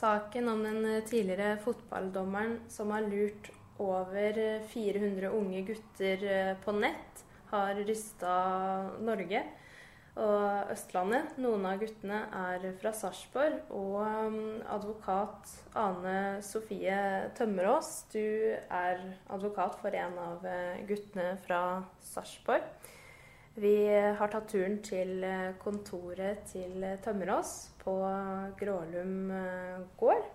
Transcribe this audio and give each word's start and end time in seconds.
Saken 0.00 0.48
om 0.48 0.62
den 0.64 0.84
eh, 0.88 1.02
tidligere 1.04 1.58
fotballdommeren 1.60 2.60
som 2.72 2.92
har 2.94 3.04
lurt 3.04 3.50
over 3.80 4.38
eh, 4.38 4.62
400 4.72 5.28
unge 5.36 5.60
gutter 5.68 6.24
eh, 6.24 6.52
på 6.64 6.72
nett, 6.72 7.24
har 7.50 7.76
rysta 7.84 8.36
Norge 9.04 9.42
og 10.20 10.72
Østlandet. 10.72 11.36
Noen 11.42 11.66
av 11.68 11.82
guttene 11.82 12.22
er 12.32 12.64
fra 12.80 12.92
Sarpsborg. 12.96 13.58
Og 13.76 14.00
mm, 14.32 14.62
advokat 14.72 15.52
Ane 15.78 16.16
Sofie 16.44 16.96
Tømmerås, 17.36 17.92
du 18.14 18.56
er 18.56 19.04
advokat 19.28 19.76
for 19.82 20.00
en 20.00 20.16
av 20.22 20.48
eh, 20.48 20.80
guttene 20.88 21.34
fra 21.44 21.60
Sarpsborg. 22.12 22.64
Vi 23.54 23.98
har 24.18 24.28
tatt 24.30 24.48
turen 24.48 24.76
til 24.86 25.24
eh, 25.26 25.50
kontoret 25.58 26.44
til 26.52 26.84
eh, 26.86 26.98
Tømmerås 27.02 27.54
på 27.82 27.94
Grålum 28.60 29.30
eh, 29.34 29.80
gård. 29.98 30.28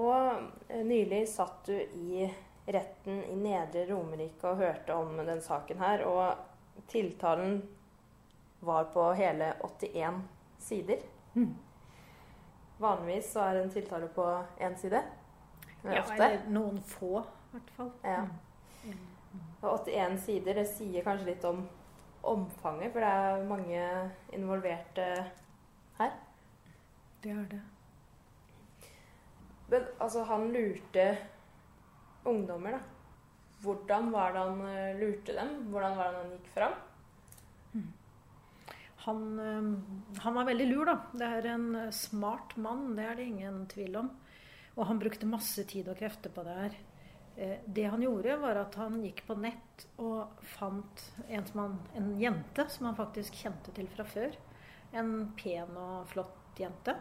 Og 0.00 0.80
nylig 0.88 1.20
satt 1.30 1.68
du 1.68 1.76
i 1.76 2.26
retten 2.66 3.20
i 3.28 3.36
Nedre 3.38 3.84
Romerike 3.90 4.50
og 4.50 4.62
hørte 4.64 4.96
om 4.96 5.20
den 5.22 5.42
saken 5.44 5.78
her. 5.78 6.02
Og 6.08 6.82
tiltalen 6.90 7.60
var 8.66 8.88
på 8.94 9.04
hele 9.18 9.52
81 9.60 10.22
sider. 10.58 11.04
Vanligvis 12.82 13.28
så 13.34 13.44
er 13.46 13.60
en 13.60 13.70
tiltale 13.70 14.08
på 14.10 14.24
én 14.58 14.74
side. 14.80 15.04
Ja, 15.84 16.02
eller 16.02 16.48
noen 16.50 16.80
få, 16.86 17.20
i 17.20 17.54
hvert 17.54 17.70
fall. 17.76 17.92
Ja. 18.02 18.24
Og 19.62 19.86
81 19.86 20.18
sider, 20.24 20.58
det 20.58 20.66
sier 20.72 21.06
kanskje 21.06 21.30
litt 21.30 21.46
om 21.46 21.62
omfanget, 22.22 22.92
for 22.92 23.02
det 23.02 23.10
er 23.10 23.44
mange 23.48 23.84
involverte 24.32 25.06
her. 25.98 26.16
Det 27.22 27.32
er 27.34 27.44
det. 27.50 27.60
Men 29.72 29.86
altså, 30.00 30.24
han 30.28 30.48
lurte 30.52 31.06
ungdommer, 32.28 32.76
da. 32.76 32.80
Hvordan 33.62 34.10
var 34.12 34.32
det 34.34 34.42
han 34.42 34.62
eh, 34.66 34.96
lurte 34.98 35.36
dem? 35.36 35.52
Hvordan 35.70 35.96
var 35.96 36.10
det 36.10 36.22
han 36.22 36.32
gikk 36.34 36.48
fram? 36.54 36.80
Han, 39.04 39.22
eh, 39.38 40.18
han 40.22 40.34
var 40.34 40.48
veldig 40.50 40.66
lur, 40.70 40.84
da. 40.90 40.96
Det 41.14 41.28
er 41.38 41.50
en 41.54 41.68
eh, 41.78 41.94
smart 41.94 42.56
mann, 42.56 42.92
det 42.98 43.06
er 43.06 43.18
det 43.18 43.28
ingen 43.30 43.62
tvil 43.70 43.98
om. 44.02 44.10
Og 44.76 44.86
han 44.88 45.00
brukte 45.02 45.28
masse 45.28 45.64
tid 45.68 45.88
og 45.92 45.98
krefter 45.98 46.32
på 46.32 46.44
det 46.46 46.58
her. 46.58 46.76
Eh, 47.36 47.58
Det 47.66 47.84
han 47.84 48.02
gjorde, 48.02 48.36
var 48.36 48.56
at 48.56 48.74
han 48.74 49.00
gikk 49.04 49.24
på 49.26 49.34
nett 49.40 49.86
og 50.02 50.42
fant 50.56 51.04
en, 51.28 51.44
han, 51.54 51.78
en 51.96 52.10
jente 52.20 52.66
som 52.68 52.86
han 52.90 52.98
faktisk 52.98 53.34
kjente 53.34 53.72
til 53.76 53.88
fra 53.88 54.04
før. 54.04 54.36
En 54.92 55.32
pen 55.36 55.76
og 55.80 56.06
flott 56.12 56.60
jente. 56.60 56.96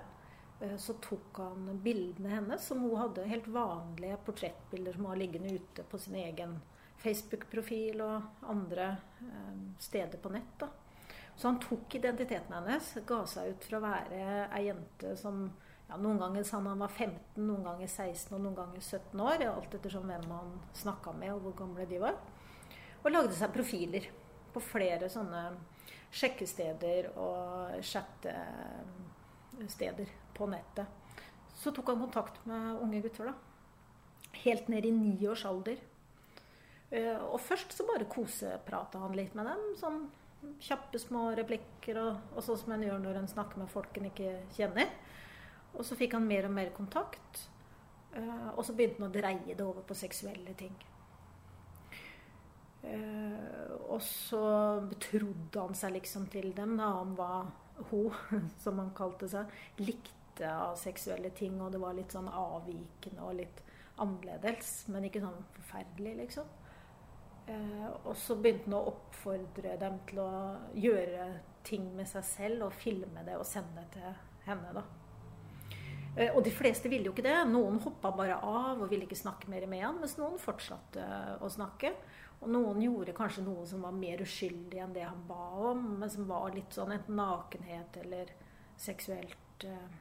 Eh, 0.62 0.78
Så 0.78 0.94
tok 1.04 1.38
han 1.38 1.80
bildene 1.84 2.30
hennes, 2.30 2.64
som 2.64 2.80
hun 2.86 2.96
hadde 3.00 3.28
helt 3.28 3.48
vanlige 3.48 4.18
portrettbilder 4.26 4.94
som 4.96 5.10
var 5.10 5.20
liggende 5.20 5.56
ute 5.56 5.84
på 5.84 6.00
sin 6.00 6.16
egen 6.16 6.62
Facebook-profil 7.02 8.02
og 8.06 8.48
andre 8.48 8.98
eh, 9.26 9.60
steder 9.80 10.22
på 10.22 10.30
nett. 10.30 10.56
da. 10.60 10.70
Så 11.36 11.48
han 11.48 11.60
tok 11.60 11.96
identiteten 11.96 12.54
hennes, 12.54 12.94
ga 13.08 13.24
seg 13.26 13.56
ut 13.56 13.64
for 13.66 13.80
å 13.80 13.86
være 13.86 14.48
ei 14.54 14.66
jente 14.68 15.16
som 15.18 15.48
ja, 15.92 15.98
Noen 16.00 16.20
ganger 16.22 16.44
sa 16.48 16.56
han 16.58 16.68
han 16.72 16.80
var 16.80 16.88
15, 16.96 17.44
noen 17.44 17.66
ganger 17.68 17.88
16 17.92 18.32
og 18.38 18.42
noen 18.46 18.56
ganger 18.56 18.80
17 18.80 19.20
år. 19.28 19.44
Alt 19.52 19.74
ettersom 19.76 20.08
hvem 20.08 20.30
han 20.32 20.54
snakka 20.78 21.12
med 21.20 21.34
og 21.36 21.42
hvor 21.46 21.56
gamle 21.66 21.84
de 21.90 21.98
var. 22.00 22.16
Og 23.04 23.12
lagde 23.12 23.36
seg 23.36 23.52
profiler 23.52 24.08
på 24.54 24.60
flere 24.64 25.10
sånne 25.12 25.42
sjekkesteder 26.12 27.10
og 27.20 27.84
chattesteder 27.88 30.08
på 30.36 30.48
nettet. 30.52 30.86
Så 31.56 31.72
tok 31.76 31.88
han 31.92 32.02
kontakt 32.02 32.46
med 32.48 32.80
unge 32.84 33.02
gutter, 33.04 33.26
da. 33.32 33.36
Helt 34.46 34.68
ned 34.72 34.86
i 34.88 34.92
ni 34.96 35.28
års 35.28 35.46
alder. 35.46 35.78
Eh, 36.92 37.18
Og 37.20 37.40
først 37.40 37.72
så 37.76 37.86
bare 37.88 38.06
koseprata 38.10 39.00
han 39.00 39.16
litt 39.16 39.36
med 39.36 39.46
dem. 39.46 39.76
Sånn 39.80 40.10
kjappe, 40.64 41.00
små 41.00 41.36
replikker, 41.38 41.98
og, 42.02 42.16
og 42.36 42.44
sånn 42.44 42.58
som 42.64 42.72
en 42.76 42.84
gjør 42.88 43.00
når 43.04 43.16
en 43.20 43.28
snakker 43.30 43.58
med 43.62 43.70
folk 43.70 43.98
en 43.98 44.10
ikke 44.10 44.32
kjenner. 44.56 44.88
Og 45.78 45.86
så 45.86 45.96
fikk 45.96 46.14
han 46.18 46.28
mer 46.28 46.46
og 46.50 46.52
mer 46.56 46.70
kontakt. 46.76 47.48
eh, 48.14 48.48
Og 48.58 48.66
så 48.66 48.74
begynte 48.76 49.02
han 49.02 49.10
å 49.10 49.14
dreie 49.14 49.56
det 49.56 49.66
over 49.66 49.82
på 49.82 49.96
seksuelle 49.96 50.54
ting. 50.54 50.76
Eh, 52.84 53.72
Og 53.90 54.02
så 54.02 54.42
betrodde 54.90 55.60
han 55.60 55.76
seg 55.76 55.94
liksom 55.98 56.28
til 56.32 56.54
dem 56.56 56.78
da, 56.80 56.88
om 57.02 57.16
hva 57.18 57.46
hun, 57.92 58.50
som 58.64 58.80
han 58.80 58.94
kalte 58.96 59.28
seg, 59.30 59.52
likte 59.78 60.48
av 60.50 60.76
seksuelle 60.80 61.30
ting. 61.36 61.60
Og 61.62 61.72
det 61.74 61.82
var 61.82 61.94
litt 61.98 62.12
sånn 62.16 62.30
avvikende 62.32 63.22
og 63.28 63.36
litt 63.42 63.62
annerledes, 64.02 64.88
men 64.90 65.04
ikke 65.06 65.22
sånn 65.22 65.44
forferdelig, 65.58 66.16
liksom. 66.24 66.48
Eh, 67.52 67.88
og 68.06 68.16
så 68.16 68.36
begynte 68.40 68.70
han 68.70 68.78
å 68.80 68.86
oppfordre 68.94 69.76
dem 69.82 70.00
til 70.08 70.22
å 70.24 70.32
gjøre 70.78 71.28
ting 71.68 71.90
med 71.98 72.08
seg 72.10 72.24
selv 72.26 72.68
og 72.70 72.74
filme 72.74 73.26
det 73.28 73.36
og 73.38 73.46
sende 73.46 73.82
det 73.84 74.00
til 74.00 74.14
henne. 74.48 74.74
da. 74.74 74.84
Eh, 76.18 76.34
og 76.36 76.44
de 76.44 76.52
fleste 76.54 76.92
ville 76.92 77.08
jo 77.08 77.14
ikke 77.16 77.26
det. 77.26 77.38
Noen 77.50 77.80
hoppa 77.84 78.12
bare 78.16 78.40
av 78.44 78.82
og 78.82 78.90
ville 78.92 79.08
ikke 79.08 79.20
snakke 79.20 79.52
mer 79.52 79.68
med 79.72 79.86
han, 79.86 80.00
mens 80.02 80.18
noen 80.20 80.40
fortsatte 80.42 81.06
å 81.40 81.52
snakke. 81.52 81.94
Og 82.42 82.50
noen 82.50 82.82
gjorde 82.82 83.16
kanskje 83.16 83.46
noe 83.46 83.68
som 83.70 83.84
var 83.86 83.94
mer 83.96 84.24
uskyldig 84.24 84.80
enn 84.82 84.96
det 84.96 85.06
han 85.06 85.22
ba 85.28 85.52
om, 85.72 85.84
men 86.02 86.10
som 86.10 86.26
var 86.30 86.50
litt 86.56 86.74
sånn 86.74 86.96
enten 86.96 87.20
nakenhet 87.20 88.00
eller 88.02 88.34
seksuelt 88.82 89.68
eh, 89.68 90.00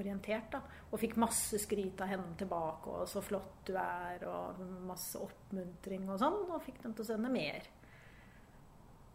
orientert. 0.00 0.48
da. 0.56 0.62
Og 0.90 1.00
fikk 1.02 1.18
masse 1.20 1.60
skryt 1.60 2.00
av 2.02 2.10
henne 2.10 2.34
tilbake, 2.40 2.90
og 2.90 3.06
'så 3.08 3.22
flott 3.22 3.66
du 3.66 3.74
er', 3.76 4.26
og 4.26 4.58
masse 4.88 5.18
oppmuntring 5.20 6.08
og 6.08 6.18
sånn. 6.18 6.50
Og 6.50 6.62
fikk 6.62 6.82
dem 6.82 6.94
til 6.94 7.04
å 7.04 7.06
sende 7.12 7.30
mer. 7.30 7.62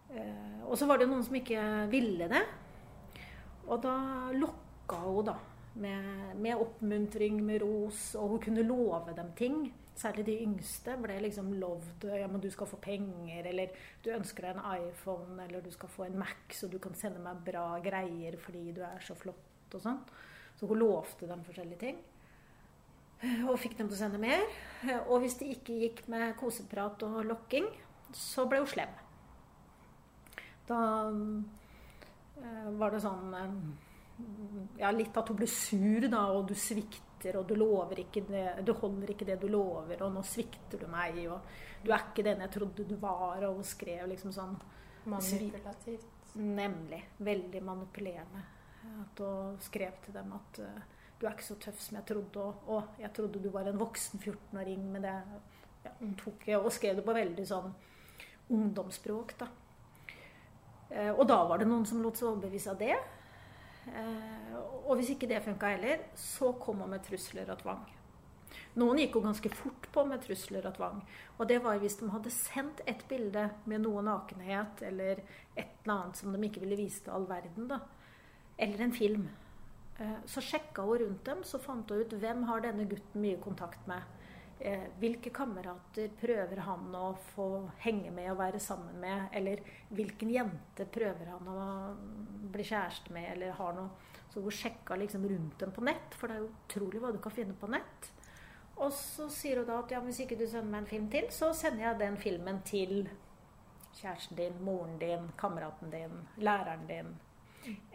Eh, 0.10 0.62
og 0.66 0.78
så 0.78 0.88
var 0.88 0.98
det 0.98 1.10
noen 1.10 1.24
som 1.24 1.36
ikke 1.36 1.90
ville 1.90 2.28
det. 2.28 2.46
Og 3.68 3.82
da 3.82 4.32
lokka 4.32 4.96
hun, 4.96 5.26
da. 5.26 5.38
Med, 5.74 6.36
med 6.42 6.58
oppmuntring, 6.60 7.44
med 7.46 7.62
ros, 7.62 8.16
og 8.16 8.34
hun 8.34 8.42
kunne 8.44 8.66
love 8.66 9.14
dem 9.16 9.30
ting. 9.38 9.62
Særlig 10.00 10.26
de 10.26 10.38
yngste 10.46 10.96
ble 11.02 11.18
liksom 11.26 11.52
lovd 11.60 12.06
ja, 12.08 12.28
men 12.32 12.42
du 12.42 12.48
skal 12.52 12.68
få 12.72 12.80
penger, 12.82 13.46
eller 13.52 13.74
du 14.04 14.10
ønsker 14.16 14.48
deg 14.48 14.58
en 14.58 14.88
iPhone, 14.88 15.36
eller 15.44 15.64
du 15.64 15.72
skal 15.76 15.92
få 15.92 16.06
en 16.08 16.18
Mac, 16.20 16.56
så 16.56 16.70
du 16.72 16.78
kan 16.80 16.96
sende 16.96 17.20
meg 17.24 17.42
bra 17.46 17.66
greier 17.84 18.38
fordi 18.40 18.72
du 18.76 18.82
er 18.88 19.04
så 19.04 19.16
flott 19.20 19.76
og 19.76 19.84
sånn. 19.84 20.00
Så 20.60 20.68
hun 20.68 20.80
lovte 20.80 21.28
dem 21.28 21.44
forskjellige 21.48 21.84
ting. 21.84 22.00
Og 23.50 23.60
fikk 23.60 23.76
dem 23.78 23.90
til 23.90 23.98
å 23.98 24.00
sende 24.00 24.22
mer. 24.22 24.46
Og 25.10 25.20
hvis 25.24 25.36
det 25.40 25.52
ikke 25.58 25.78
gikk 25.84 26.02
med 26.12 26.38
koseprat 26.40 27.04
og 27.08 27.20
lokking, 27.28 27.68
så 28.16 28.48
ble 28.50 28.62
hun 28.64 28.72
slem. 28.72 28.96
Da 30.70 30.80
eh, 31.10 32.68
var 32.80 32.94
det 32.94 33.02
sånn 33.04 33.36
eh, 33.36 33.56
Ja, 34.80 34.92
litt 34.96 35.16
at 35.18 35.30
hun 35.32 35.38
ble 35.40 35.48
sur, 35.52 36.06
da, 36.08 36.26
og 36.36 36.48
du 36.50 36.56
svikter, 36.58 37.40
og 37.40 37.48
du 37.50 37.56
lover 37.60 38.00
ikke 38.06 38.24
det 38.28 38.46
Du 38.68 38.72
holder 38.80 39.12
ikke 39.12 39.28
det 39.28 39.40
du 39.42 39.48
lover, 39.52 40.06
og 40.06 40.14
nå 40.16 40.24
svikter 40.24 40.80
du 40.80 40.88
meg, 40.92 41.20
og 41.28 41.42
du 41.84 41.92
er 41.92 42.06
ikke 42.10 42.26
den 42.28 42.44
jeg 42.46 42.54
trodde 42.56 42.88
du 42.88 42.96
var, 43.00 43.44
og 43.48 43.60
hun 43.60 43.68
skrev 43.68 44.08
liksom 44.12 44.36
sånn 44.36 44.56
Manipulativt. 45.10 46.34
Nemlig. 46.36 47.00
Veldig 47.18 47.62
manipulerende. 47.66 48.42
At 49.02 49.22
hun 49.24 49.56
skrev 49.64 49.96
til 50.04 50.14
dem 50.14 50.34
at 50.36 50.60
eh, 50.64 50.82
du 51.20 51.26
er 51.26 51.34
ikke 51.34 51.48
så 51.48 51.56
tøff 51.60 51.80
som 51.84 51.98
jeg 51.98 52.08
trodde, 52.08 52.44
og, 52.44 52.68
og 52.68 53.00
jeg 53.02 53.12
trodde 53.16 53.42
du 53.44 53.50
var 53.52 53.68
en 53.68 53.80
voksen 53.80 54.22
14-åring, 54.22 54.84
men 54.94 55.08
det 55.08 55.16
ja, 55.86 55.94
hun 56.00 56.14
tok 56.20 56.46
Og 56.60 56.72
skrev 56.76 57.00
det 57.00 57.06
på 57.08 57.16
veldig 57.16 57.46
sånn 57.48 57.74
ungdomsspråk, 58.50 59.34
da. 59.40 59.48
Eh, 60.90 61.12
og 61.12 61.26
da 61.30 61.42
var 61.48 61.62
det 61.62 61.68
noen 61.70 61.86
som 61.86 62.02
lot 62.04 62.18
seg 62.18 62.32
overbevise 62.32 62.72
av 62.72 62.80
det. 62.80 62.96
Eh, 63.90 64.58
og 64.86 64.98
hvis 64.98 65.14
ikke 65.14 65.30
det 65.30 65.44
funka 65.46 65.74
heller, 65.76 66.04
så 66.18 66.54
kom 66.62 66.84
hun 66.84 66.94
med 66.94 67.04
trusler 67.06 67.50
og 67.50 67.62
tvang. 67.64 67.88
Noen 68.80 69.02
gikk 69.02 69.18
jo 69.18 69.24
ganske 69.26 69.52
fort 69.54 69.88
på 69.94 70.04
med 70.08 70.22
trusler 70.24 70.66
og 70.70 70.76
tvang. 70.78 71.02
Og 71.38 71.50
det 71.50 71.60
var 71.64 71.82
hvis 71.82 71.98
de 72.00 72.10
hadde 72.14 72.34
sendt 72.34 72.82
et 72.90 73.02
bilde 73.10 73.48
med 73.70 73.84
noe 73.86 74.04
nakenhet 74.06 74.84
eller 74.86 75.22
et 75.56 75.76
eller 75.84 75.96
annet 75.96 76.20
som 76.20 76.34
de 76.34 76.42
ikke 76.48 76.64
ville 76.64 76.80
vise 76.80 77.04
til 77.06 77.16
all 77.16 77.28
verden. 77.30 77.70
da. 77.70 77.82
Eller 78.58 78.86
en 78.86 78.94
film. 78.94 79.30
Eh, 80.00 80.20
så 80.26 80.42
sjekka 80.42 80.86
hun 80.86 81.02
rundt 81.04 81.26
dem, 81.26 81.44
så 81.44 81.60
fant 81.60 81.90
hun 81.90 82.02
ut 82.02 82.14
hvem 82.22 82.46
har 82.50 82.64
denne 82.64 82.88
gutten 82.90 83.22
mye 83.22 83.42
kontakt 83.42 83.88
med. 83.88 84.02
Eh, 84.60 84.88
hvilke 85.00 85.32
kamerater 85.32 86.10
prøver 86.20 86.60
han 86.66 86.96
å 86.96 87.14
få 87.32 87.48
henge 87.80 88.12
med 88.12 88.28
og 88.34 88.42
være 88.42 88.60
sammen 88.60 88.98
med? 89.00 89.30
Eller 89.32 89.62
hvilken 89.96 90.34
jente 90.34 90.88
prøver 90.92 91.32
han 91.32 91.48
å 91.48 91.68
bli 92.52 92.66
kjæreste 92.68 93.14
med, 93.16 93.32
eller 93.34 93.56
har 93.56 93.78
noe 93.78 94.16
Så 94.30 94.44
hun 94.44 94.54
sjekka 94.54 94.94
liksom 94.96 95.24
rundt 95.26 95.60
dem 95.60 95.72
på 95.74 95.82
nett, 95.82 96.14
for 96.14 96.30
det 96.30 96.36
er 96.36 96.44
jo 96.44 96.50
utrolig 96.52 97.00
hva 97.02 97.10
du 97.12 97.18
kan 97.18 97.34
finne 97.34 97.56
på 97.58 97.66
nett. 97.66 98.12
Og 98.76 98.92
så 98.94 99.26
sier 99.34 99.58
hun 99.58 99.66
da 99.66 99.80
at 99.82 99.90
ja, 99.96 100.04
hvis 100.06 100.20
ikke 100.22 100.38
du 100.38 100.44
sender 100.46 100.70
meg 100.70 100.84
en 100.84 100.92
film 100.92 101.08
til, 101.10 101.32
så 101.34 101.50
sender 101.58 101.88
jeg 101.88 102.00
den 102.04 102.20
filmen 102.22 102.62
til 102.68 102.94
kjæresten 103.98 104.38
din, 104.38 104.62
moren 104.62 105.00
din, 105.02 105.32
kameraten 105.40 105.90
din, 105.90 106.22
læreren 106.38 106.86
din. 106.88 107.10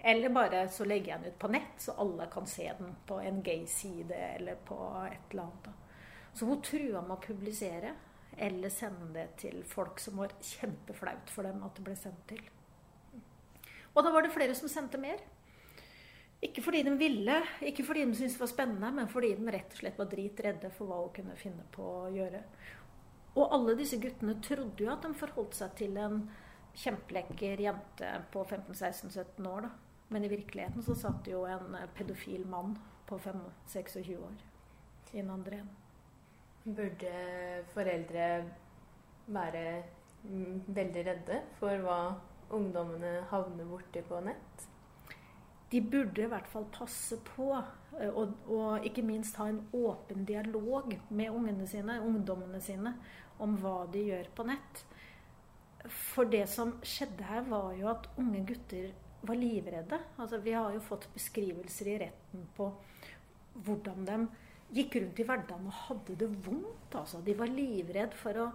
Eller 0.03 0.35
bare 0.35 0.67
så 0.69 0.85
legger 0.85 1.15
jeg 1.15 1.23
den 1.23 1.33
ut 1.33 1.39
på 1.39 1.53
nett, 1.55 1.79
så 1.79 1.95
alle 2.03 2.27
kan 2.33 2.51
se 2.51 2.67
den 2.79 2.97
på 3.07 3.21
en 3.23 3.41
gay-side 3.47 4.19
eller 4.35 4.59
på 4.67 4.81
et 5.07 5.31
eller 5.31 5.47
annet. 5.47 5.84
Så 6.35 6.49
hun 6.49 6.63
trua 6.63 7.03
med 7.03 7.17
å 7.17 7.23
publisere 7.23 7.95
eller 8.37 8.73
sende 8.75 9.13
det 9.15 9.29
til 9.45 9.63
folk 9.71 10.01
som 10.03 10.19
var 10.19 10.35
kjempeflaut 10.43 11.31
for 11.31 11.47
dem 11.47 11.63
at 11.63 11.77
det 11.79 11.85
ble 11.87 11.95
sendt 11.99 12.25
til. 12.31 12.43
Og 13.95 14.03
da 14.03 14.11
var 14.11 14.27
det 14.27 14.35
flere 14.35 14.57
som 14.59 14.71
sendte 14.71 14.99
mer. 14.99 15.21
Ikke 16.45 16.65
fordi 16.65 16.83
de 16.85 16.93
ville, 16.99 17.37
ikke 17.65 17.85
fordi 17.87 18.03
de 18.05 18.17
syntes 18.19 18.35
det 18.35 18.43
var 18.43 18.51
spennende, 18.51 18.91
men 18.93 19.09
fordi 19.09 19.31
de 19.39 19.53
rett 19.55 19.71
og 19.71 19.79
slett 19.81 20.01
var 20.01 20.11
dritredde 20.11 20.71
for 20.75 20.91
hva 20.91 20.99
hun 21.05 21.15
kunne 21.15 21.37
finne 21.41 21.65
på 21.73 21.85
å 22.03 22.11
gjøre. 22.13 22.43
Og 23.35 23.55
alle 23.55 23.77
disse 23.79 23.99
guttene 24.03 24.37
trodde 24.45 24.85
jo 24.85 24.91
at 24.93 25.07
de 25.07 25.15
forholdt 25.19 25.57
seg 25.59 25.79
til 25.79 25.97
en 26.03 26.21
kjempelekker 26.75 27.63
jente 27.63 28.11
på 28.35 28.43
15-16-17 28.43 29.49
år. 29.49 29.69
da. 29.69 29.73
Men 30.13 30.27
i 30.27 30.29
virkeligheten 30.35 30.85
så 30.85 30.95
satt 30.99 31.31
jo 31.31 31.47
en 31.49 31.79
pedofil 31.97 32.45
mann 32.47 32.77
på 33.09 33.19
5-26 33.19 34.19
år 34.19 34.45
i 35.15 35.23
andre 35.23 35.63
enden. 35.63 35.84
Burde 36.65 37.17
foreldre 37.75 38.29
være 39.27 39.65
veldig 40.25 41.03
redde 41.09 41.41
for 41.59 41.83
hva 41.85 41.99
ungdommene 42.55 43.19
havner 43.29 43.69
borti 43.69 44.01
på 44.07 44.21
nett? 44.25 44.65
De 45.73 45.81
burde 45.81 46.23
i 46.23 46.31
hvert 46.31 46.49
fall 46.49 46.65
passe 46.73 47.19
på, 47.27 47.49
eh, 47.99 48.09
og, 48.09 48.35
og 48.47 48.87
ikke 48.87 49.05
minst 49.05 49.37
ha 49.41 49.49
en 49.51 49.63
åpen 49.75 50.25
dialog 50.29 50.93
med 51.11 51.33
ungene 51.35 51.67
sine, 51.67 51.99
ungdommene 52.05 52.61
sine 52.63 52.95
om 53.43 53.57
hva 53.61 53.81
de 53.91 54.05
gjør 54.07 54.31
på 54.37 54.47
nett. 54.47 54.85
For 55.91 56.31
det 56.31 56.47
som 56.53 56.77
skjedde 56.87 57.27
her, 57.29 57.43
var 57.49 57.75
jo 57.77 57.91
at 57.91 58.07
unge 58.21 58.45
gutter 58.49 58.93
var 59.27 59.41
livredde. 59.41 59.99
Altså, 60.17 60.39
vi 60.45 60.55
har 60.57 60.73
jo 60.73 60.85
fått 60.85 61.09
beskrivelser 61.13 61.91
i 61.91 61.99
retten 62.07 62.47
på 62.57 62.71
hvordan 63.65 64.07
de 64.09 64.19
gikk 64.75 64.97
rundt 64.97 65.21
i 65.21 65.27
hverdagen 65.29 65.69
og 65.69 65.79
hadde 65.89 66.17
det 66.23 66.31
vondt. 66.47 66.95
Altså. 66.95 67.21
De 67.25 67.37
var 67.39 67.53
livredd 67.53 68.15
for 68.17 68.41
å 68.41 68.49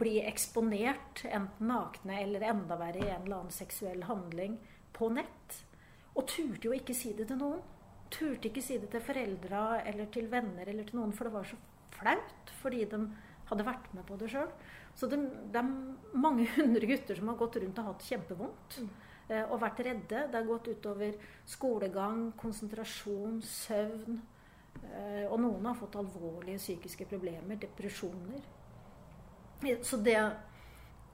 bli 0.00 0.18
eksponert, 0.22 1.24
enten 1.24 1.70
nakne 1.70 2.20
eller 2.22 2.44
enda 2.50 2.76
verre 2.80 3.00
i 3.00 3.10
en 3.10 3.24
eller 3.24 3.40
annen 3.40 3.54
seksuell 3.54 4.04
handling, 4.08 4.58
på 4.96 5.08
nett. 5.14 5.60
Og 6.14 6.26
turte 6.28 6.68
jo 6.68 6.76
ikke 6.76 6.96
si 6.96 7.14
det 7.16 7.28
til 7.30 7.40
noen. 7.40 7.62
Turte 8.10 8.50
ikke 8.50 8.62
si 8.64 8.78
det 8.82 8.90
til 8.92 9.02
foreldra 9.04 9.80
eller 9.86 10.10
til 10.12 10.26
venner 10.32 10.68
eller 10.68 10.86
til 10.88 10.98
noen, 10.98 11.12
for 11.14 11.28
det 11.28 11.36
var 11.36 11.46
så 11.46 11.58
flaut 11.94 12.54
fordi 12.60 12.84
de 12.90 13.04
hadde 13.50 13.66
vært 13.66 13.86
med 13.96 14.06
på 14.06 14.18
det 14.18 14.30
sjøl. 14.32 14.50
Så 14.98 15.08
det, 15.10 15.20
det, 15.54 15.62
er 15.62 16.18
mange 16.18 16.46
hundre 16.56 16.90
gutter 16.90 17.18
som 17.18 17.30
har 17.30 17.38
gått 17.40 17.60
rundt 17.62 17.78
og 17.80 17.92
hatt 17.92 18.06
kjempevondt. 18.10 18.80
Mm. 18.82 18.90
Eh, 19.30 19.44
og 19.46 19.60
vært 19.62 19.82
redde. 19.86 20.26
Det 20.26 20.36
har 20.36 20.48
gått 20.48 20.70
utover 20.70 21.16
skolegang, 21.48 22.30
konsentrasjon, 22.40 23.40
søvn. 23.46 24.20
Eh, 24.78 25.26
og 25.26 25.38
noen 25.42 25.66
har 25.66 25.78
fått 25.78 25.98
alvorlige 26.00 26.60
psykiske 26.60 27.06
problemer, 27.10 27.58
depresjoner. 27.60 28.42
Eh, 29.66 29.80
så 29.82 30.00
det 30.04 30.18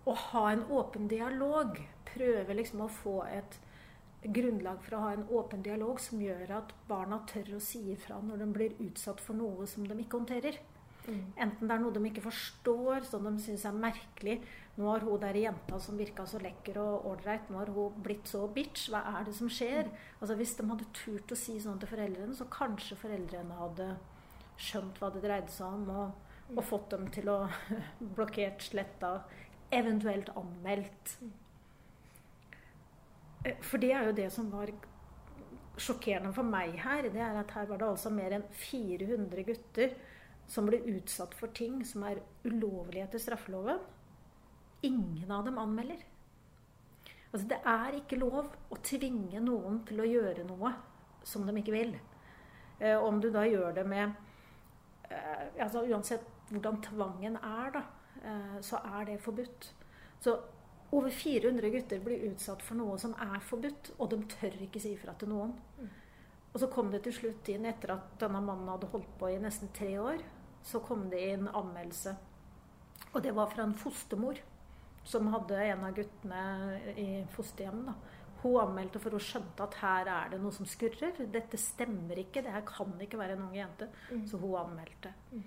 å 0.07 0.15
ha 0.31 0.45
en 0.53 0.65
åpen 0.71 1.09
dialog, 1.11 1.79
prøve 2.07 2.55
liksom 2.55 2.85
å 2.85 2.93
få 3.03 3.21
et 3.29 3.59
grunnlag 4.27 4.81
for 4.83 4.97
å 4.97 5.03
ha 5.05 5.13
en 5.15 5.27
åpen 5.39 5.63
dialog 5.63 6.01
som 6.03 6.23
gjør 6.23 6.55
at 6.59 6.73
barna 6.89 7.21
tør 7.31 7.57
å 7.59 7.63
si 7.63 7.83
ifra 7.93 8.19
når 8.23 8.43
de 8.43 8.47
blir 8.55 8.81
utsatt 8.87 9.21
for 9.23 9.39
noe 9.39 9.67
som 9.71 9.87
de 9.87 9.99
ikke 10.03 10.21
håndterer. 10.21 10.59
Mm. 11.07 11.23
Enten 11.39 11.69
det 11.69 11.75
er 11.75 11.83
noe 11.83 11.95
de 11.95 12.03
ikke 12.09 12.25
forstår, 12.25 13.05
som 13.07 13.27
de 13.27 13.33
syns 13.43 13.65
er 13.69 13.79
merkelig. 13.79 14.41
Nå 14.77 14.89
har 14.91 15.05
hun 15.07 15.23
der 15.23 15.39
jenta 15.39 15.79
som 15.81 15.97
virka 15.99 16.27
så 16.29 16.41
lekker 16.43 16.81
og 16.83 17.07
ålreit, 17.13 17.49
nå 17.51 17.61
har 17.63 17.71
hun 17.73 18.03
blitt 18.05 18.29
så 18.29 18.43
bitch. 18.53 18.91
Hva 18.93 19.05
er 19.15 19.29
det 19.29 19.37
som 19.39 19.51
skjer? 19.53 19.87
Mm. 19.87 20.05
Altså 20.21 20.37
Hvis 20.41 20.55
de 20.59 20.69
hadde 20.73 20.91
turt 20.99 21.33
å 21.33 21.39
si 21.39 21.57
sånn 21.63 21.81
til 21.81 21.93
foreldrene, 21.93 22.37
så 22.37 22.49
kanskje 22.53 22.99
foreldrene 23.01 23.61
hadde 23.63 23.91
skjønt 24.61 25.01
hva 25.01 25.11
det 25.15 25.23
dreide 25.25 25.53
seg 25.53 25.67
om, 25.69 25.89
og, 25.93 26.37
og 26.51 26.61
mm. 26.61 26.69
fått 26.73 26.91
dem 26.93 27.09
til 27.15 27.31
å 27.33 27.39
blokkert, 28.19 28.67
sletta, 28.67 29.13
eventuelt 29.75 30.29
anmeldt. 30.37 31.17
Eh, 33.45 33.57
for 33.63 33.83
det 33.83 33.95
er 33.95 34.11
jo 34.11 34.19
det 34.19 34.29
som 34.35 34.51
var 34.53 34.75
sjokkerende 35.81 36.33
for 36.35 36.49
meg 36.49 36.77
her. 36.83 37.09
Det 37.13 37.23
er 37.23 37.41
at 37.41 37.57
her 37.57 37.71
var 37.71 37.81
det 37.81 37.89
altså 37.89 38.13
mer 38.13 38.37
enn 38.37 38.47
400 38.67 39.47
gutter 39.47 39.97
som 40.49 40.67
blir 40.69 40.85
utsatt 40.97 41.35
for 41.35 41.53
ting 41.55 41.81
som 41.85 42.05
er 42.07 42.23
ulovlige 42.45 43.07
etter 43.07 43.23
straffeloven, 43.23 43.81
ingen 44.87 45.31
av 45.33 45.47
dem 45.47 45.59
anmelder. 45.59 46.05
Altså, 47.33 47.47
det 47.51 47.59
er 47.67 47.97
ikke 47.99 48.21
lov 48.21 48.53
å 48.73 48.79
tvinge 48.87 49.41
noen 49.43 49.83
til 49.89 50.01
å 50.01 50.09
gjøre 50.09 50.47
noe 50.47 50.73
som 51.27 51.47
de 51.47 51.57
ikke 51.61 51.75
vil. 51.75 51.97
Eh, 52.79 52.97
om 52.97 53.19
du 53.21 53.31
da 53.35 53.43
gjør 53.49 53.75
det 53.77 53.87
med 53.89 54.13
eh, 55.11 55.63
altså 55.65 55.83
Uansett 55.89 56.25
hvordan 56.53 56.79
tvangen 56.85 57.39
er, 57.41 57.73
da, 57.75 57.83
eh, 58.23 58.59
så 58.63 58.81
er 58.99 59.09
det 59.09 59.19
forbudt. 59.25 59.73
Så 60.23 60.37
over 60.95 61.11
400 61.11 61.71
gutter 61.75 62.03
blir 62.05 62.29
utsatt 62.31 62.63
for 62.63 62.79
noe 62.79 62.97
som 63.03 63.17
er 63.19 63.41
forbudt, 63.43 63.97
og 63.99 64.13
de 64.13 64.21
tør 64.37 64.61
ikke 64.69 64.81
si 64.83 64.95
ifra 64.95 65.17
til 65.19 65.33
noen. 65.33 65.57
Mm. 65.81 65.91
Og 66.53 66.61
så 66.63 66.71
kom 66.73 66.93
det 66.93 67.03
til 67.05 67.13
slutt 67.13 67.51
inn, 67.53 67.67
etter 67.69 67.97
at 67.97 68.15
denne 68.23 68.41
mannen 68.41 68.71
hadde 68.71 68.89
holdt 68.93 69.11
på 69.21 69.29
i 69.33 69.41
nesten 69.43 69.73
tre 69.77 69.91
år, 70.01 70.23
så 70.67 70.83
kom 70.83 71.07
det 71.11 71.23
inn 71.31 71.47
anmeldelse. 71.49 72.17
Og 73.13 73.23
det 73.23 73.33
var 73.37 73.51
fra 73.53 73.65
en 73.65 73.75
fostermor 73.79 74.41
som 75.07 75.29
hadde 75.31 75.59
en 75.63 75.85
av 75.87 75.95
guttene 75.95 76.41
i 76.99 77.11
fosterhjem. 77.37 77.85
Hun 78.43 78.57
anmeldte 78.61 79.01
for 79.03 79.15
hun 79.15 79.23
skjønte 79.23 79.63
at 79.63 79.77
her 79.81 80.11
er 80.11 80.33
det 80.33 80.41
noe 80.43 80.55
som 80.55 80.67
skurrer. 80.69 81.15
Dette 81.33 81.61
stemmer 81.61 82.19
ikke. 82.21 82.43
Det 82.43 82.53
her 82.53 82.65
kan 82.67 82.91
ikke 83.03 83.21
være 83.21 83.37
en 83.39 83.47
ung 83.47 83.55
jente. 83.55 83.89
Mm. 84.11 84.25
Så 84.27 84.41
hun 84.43 84.59
anmeldte. 84.61 85.15
Mm. 85.31 85.47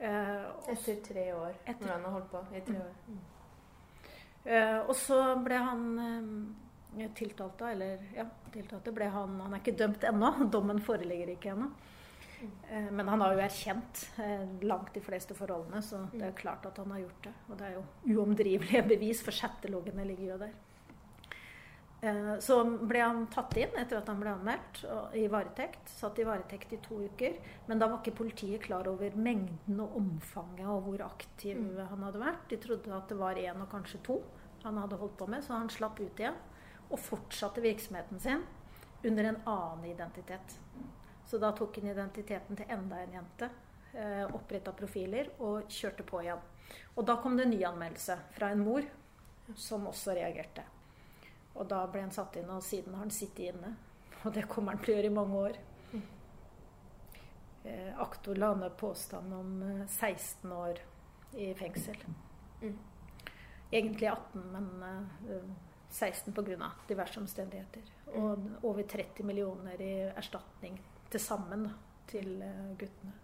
Uh, 0.00 0.46
etter 0.72 0.96
tre 1.04 1.26
år, 1.36 1.58
etter, 1.68 1.84
når 1.84 1.92
han 1.92 2.04
har 2.06 2.14
holdt 2.14 2.30
på 2.32 2.40
i 2.56 2.64
tre 2.64 2.78
år. 2.80 2.94
Mm. 3.06 3.20
Uh, 4.46 4.78
og 4.88 4.94
så 4.96 5.18
ble 5.44 5.58
han 5.60 5.82
uh, 6.00 7.02
tiltalt, 7.18 7.60
eller 7.68 8.06
ja, 8.16 8.24
tiltalte 8.54 8.94
ble 8.96 9.10
han 9.12 9.36
Han 9.44 9.52
er 9.52 9.60
ikke 9.60 9.76
dømt 9.76 10.06
ennå. 10.08 10.32
Dommen 10.54 10.80
foreligger 10.80 11.34
ikke 11.36 11.52
ennå. 11.52 11.68
Eh, 12.42 12.92
men 12.92 13.08
han 13.08 13.20
har 13.20 13.34
jo 13.34 13.44
erkjent 13.44 14.06
eh, 14.22 14.48
langt 14.64 14.94
de 14.94 15.02
fleste 15.04 15.36
forholdene, 15.36 15.82
så 15.84 16.06
det 16.12 16.24
er 16.30 16.36
klart 16.38 16.66
at 16.68 16.78
han 16.80 16.90
har 16.94 17.04
gjort 17.04 17.28
det. 17.28 17.36
Og 17.48 17.60
det 17.60 17.68
er 17.68 17.78
jo 17.78 18.16
uomdrivelige 18.16 18.82
bevis, 18.94 19.22
for 19.26 19.36
chatteloggene 19.36 20.06
ligger 20.08 20.32
jo 20.32 20.40
der. 20.44 20.58
Eh, 22.00 22.34
så 22.40 22.56
ble 22.64 23.02
han 23.04 23.26
tatt 23.32 23.56
inn 23.60 23.76
etter 23.80 24.00
at 24.00 24.08
han 24.08 24.22
ble 24.22 24.32
anmeldt, 24.32 24.84
i 25.20 25.26
varetekt. 25.32 25.92
Satt 25.92 26.20
i 26.22 26.28
varetekt 26.28 26.72
i 26.76 26.80
to 26.84 27.02
uker. 27.10 27.36
Men 27.68 27.82
da 27.82 27.90
var 27.90 28.00
ikke 28.00 28.20
politiet 28.22 28.64
klar 28.64 28.88
over 28.88 29.16
mengden 29.16 29.82
og 29.84 29.98
omfanget 30.00 30.68
og 30.68 30.86
hvor 30.86 31.08
aktiv 31.10 31.58
mm. 31.60 31.82
han 31.92 32.06
hadde 32.08 32.22
vært. 32.24 32.46
De 32.52 32.60
trodde 32.62 32.94
at 32.96 33.10
det 33.12 33.20
var 33.20 33.40
én 33.40 33.64
og 33.64 33.72
kanskje 33.72 34.04
to 34.06 34.22
han 34.60 34.76
hadde 34.76 34.98
holdt 35.00 35.14
på 35.16 35.24
med, 35.30 35.40
så 35.40 35.56
han 35.56 35.70
slapp 35.72 36.00
ut 36.00 36.18
igjen. 36.20 36.36
Og 36.90 36.98
fortsatte 37.00 37.62
virksomheten 37.64 38.20
sin 38.20 38.42
under 39.04 39.24
en 39.24 39.38
annen 39.48 39.86
identitet. 39.88 40.58
Så 41.30 41.38
da 41.38 41.52
tok 41.52 41.76
han 41.78 41.92
identiteten 41.92 42.56
til 42.58 42.70
enda 42.74 42.96
en 42.98 43.12
jente, 43.14 43.48
eh, 43.92 44.24
oppretta 44.34 44.72
profiler 44.74 45.28
og 45.38 45.68
kjørte 45.70 46.02
på 46.02 46.24
igjen. 46.24 46.40
Og 46.96 47.06
da 47.06 47.14
kom 47.22 47.36
det 47.38 47.44
en 47.46 47.52
ny 47.54 47.60
anmeldelse 47.68 48.16
fra 48.34 48.48
en 48.50 48.64
mor 48.66 48.82
som 49.54 49.86
også 49.86 50.16
reagerte. 50.18 50.64
Og 51.54 51.68
da 51.70 51.84
ble 51.86 52.02
han 52.02 52.10
satt 52.10 52.40
inn, 52.40 52.50
og 52.50 52.66
siden 52.66 52.98
har 52.98 53.04
han 53.04 53.14
sittet 53.14 53.54
inne. 53.54 53.76
Og 54.24 54.34
det 54.34 54.48
kommer 54.50 54.74
han 54.74 54.82
til 54.82 54.96
å 54.96 54.96
gjøre 54.96 55.12
i 55.12 55.14
mange 55.20 55.46
år. 55.46 55.62
Eh, 57.62 57.94
aktor 58.00 58.34
la 58.34 58.54
ned 58.54 58.76
påstand 58.76 59.34
om 59.34 59.56
16 59.86 60.50
eh, 60.50 60.58
år 60.58 60.84
i 61.38 61.54
fengsel. 61.54 62.06
Mm. 62.60 62.78
Egentlig 63.70 64.08
18, 64.10 64.50
men 64.50 65.50
16 65.90 66.34
pga. 66.34 66.72
diverse 66.88 67.20
omstendigheter. 67.20 67.82
Og 68.18 68.48
over 68.62 68.82
30 68.82 69.22
millioner 69.22 69.78
i 69.80 69.92
erstatning 70.10 70.80
til 71.10 71.22
sammen 71.22 71.66
da, 71.66 71.74
til 72.10 72.38
eh, 72.42 72.70
guttene. 72.78 73.16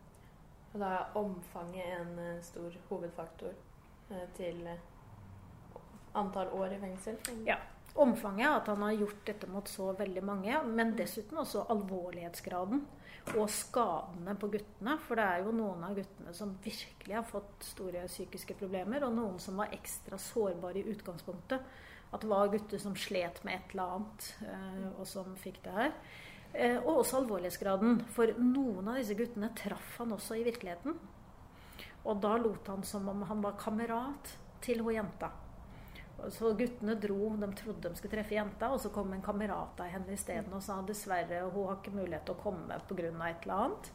Og 0.73 0.83
da 0.83 0.91
er 0.99 1.17
omfanget 1.19 1.95
en 2.01 2.19
eh, 2.21 2.43
stor 2.45 2.75
hovedfaktor 2.91 3.55
eh, 4.11 4.27
til 4.37 4.61
antall 6.17 6.53
år 6.57 6.77
i 6.77 6.83
fengsel? 6.83 7.19
Ja. 7.47 7.59
omfanget, 7.97 8.51
at 8.51 8.67
han 8.69 8.83
har 8.83 8.93
gjort 8.93 9.23
dette 9.25 9.49
mot 9.49 9.69
så 9.69 9.93
veldig 9.97 10.23
mange. 10.25 10.59
Men 10.69 10.93
dessuten 10.99 11.39
også 11.41 11.65
alvorlighetsgraden 11.73 12.83
og 13.35 13.49
skadene 13.51 14.35
på 14.39 14.51
guttene. 14.53 14.99
For 15.07 15.17
det 15.17 15.25
er 15.25 15.47
jo 15.47 15.55
noen 15.57 15.85
av 15.87 15.97
guttene 15.97 16.35
som 16.37 16.53
virkelig 16.65 17.17
har 17.17 17.25
fått 17.27 17.65
store 17.65 18.05
psykiske 18.11 18.59
problemer, 18.61 19.07
og 19.07 19.17
noen 19.17 19.41
som 19.41 19.57
var 19.63 19.73
ekstra 19.75 20.21
sårbare 20.21 20.83
i 20.83 20.93
utgangspunktet. 20.93 21.65
At 22.13 22.23
det 22.23 22.31
var 22.31 22.53
gutter 22.53 22.79
som 22.79 22.95
slet 23.01 23.41
med 23.45 23.57
et 23.57 23.73
eller 23.75 23.97
annet, 23.97 24.29
og 24.93 25.09
som 25.11 25.33
fikk 25.41 25.59
det 25.65 25.73
her. 25.75 25.97
Eh, 26.53 26.77
og 26.79 27.03
også 27.03 27.21
alvorlighetsgraden. 27.21 28.01
For 28.17 28.33
noen 28.41 28.89
av 28.89 29.01
disse 29.01 29.17
guttene 29.19 29.51
traff 29.59 29.99
han 30.01 30.15
også 30.17 30.39
i 30.39 30.45
virkeligheten. 30.47 30.97
Og 32.07 32.23
da 32.23 32.37
lot 32.39 32.69
han 32.71 32.85
som 32.87 33.09
om 33.11 33.25
han 33.29 33.43
var 33.45 33.59
kamerat 33.61 34.37
til 34.65 34.81
hun 34.85 34.95
jenta. 34.95 35.33
Så 36.33 36.55
guttene 36.57 36.95
dro, 36.97 37.19
de 37.37 37.49
trodde 37.59 37.91
de 37.91 37.99
skulle 37.99 38.15
treffe 38.15 38.39
jenta, 38.39 38.71
og 38.73 38.81
så 38.81 38.89
kom 38.95 39.13
en 39.13 39.25
kamerat 39.25 39.81
av 39.85 39.91
henne 39.93 40.15
isteden 40.17 40.55
og 40.57 40.63
sa 40.65 40.79
dessverre 40.87 41.43
hun 41.53 41.67
har 41.69 41.77
ikke 41.77 41.93
mulighet 41.93 42.25
til 42.25 42.37
å 42.39 42.41
komme 42.41 42.79
pga. 42.89 43.11
et 43.29 43.43
eller 43.45 43.55
annet. 43.55 43.91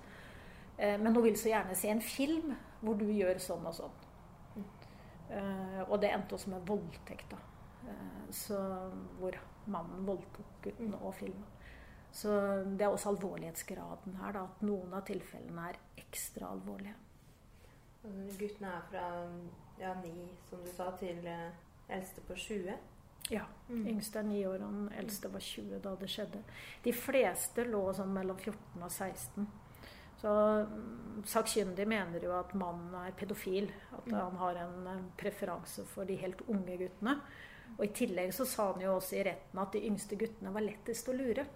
Eh, 0.77 0.97
men 0.99 1.15
hun 1.15 1.23
vil 1.23 1.37
så 1.37 1.49
gjerne 1.49 1.75
se 1.75 1.89
en 1.89 2.01
film 2.01 2.53
hvor 2.81 2.95
du 2.95 3.05
gjør 3.05 3.39
sånn 3.39 3.65
og 3.65 3.73
sånn. 3.73 3.97
Eh, 5.31 5.81
og 5.87 5.99
det 6.01 6.11
endte 6.11 6.35
også 6.35 6.49
med 6.49 6.67
voldtekt, 6.67 7.31
da. 7.31 7.37
Så, 8.31 8.55
hvor 9.19 9.35
mannen 9.67 10.05
voldtok 10.07 10.61
gutten 10.63 10.93
og 11.01 11.15
filma. 11.17 11.47
Så 12.11 12.31
det 12.65 12.85
er 12.85 12.91
også 12.91 13.13
alvorlighetsgraden 13.13 14.17
her, 14.19 14.35
da. 14.35 14.45
At 14.49 14.63
noen 14.67 14.93
av 14.93 15.05
tilfellene 15.07 15.69
er 15.71 15.79
ekstra 16.01 16.51
alvorlige. 16.51 16.97
Guttene 18.01 18.71
er 18.73 18.87
fra 18.89 19.05
ja, 19.79 19.93
ni, 20.01 20.13
som 20.49 20.63
du 20.63 20.71
sa, 20.73 20.89
til 20.99 21.21
Eldste 21.91 22.23
på 22.27 22.35
20? 22.35 22.75
Ja. 23.29 23.43
Mm. 23.69 23.87
Yngste 23.87 24.19
er 24.19 24.23
9 24.23 24.45
år, 24.47 24.63
og 24.65 24.73
den 24.73 24.89
eldste 24.97 25.31
var 25.33 25.39
20 25.39 25.79
da 25.83 25.95
det 25.99 26.09
skjedde. 26.11 26.41
De 26.83 26.93
fleste 26.95 27.65
lå 27.67 27.83
sånn 27.95 28.13
mellom 28.15 28.39
14 28.39 28.81
og 28.81 28.91
16. 28.91 29.47
Så 30.21 30.31
mm, 30.69 31.21
sakkyndig 31.29 31.87
mener 31.89 32.23
jo 32.23 32.33
at 32.37 32.53
mannen 32.57 32.95
er 33.01 33.15
pedofil. 33.17 33.71
At 33.91 34.09
mm. 34.09 34.17
han 34.17 34.37
har 34.41 34.61
en 34.65 35.07
preferanse 35.19 35.85
for 35.93 36.09
de 36.09 36.19
helt 36.21 36.43
unge 36.47 36.77
guttene. 36.81 37.17
Og 37.77 37.85
i 37.87 37.93
tillegg 37.95 38.33
så 38.35 38.45
sa 38.45 38.71
han 38.73 38.83
jo 38.83 38.97
også 38.97 39.17
i 39.17 39.25
retten 39.29 39.61
at 39.63 39.73
de 39.73 39.85
yngste 39.87 40.19
guttene 40.19 40.51
var 40.53 40.65
lettest 40.65 41.09
å 41.09 41.15
lure. 41.15 41.47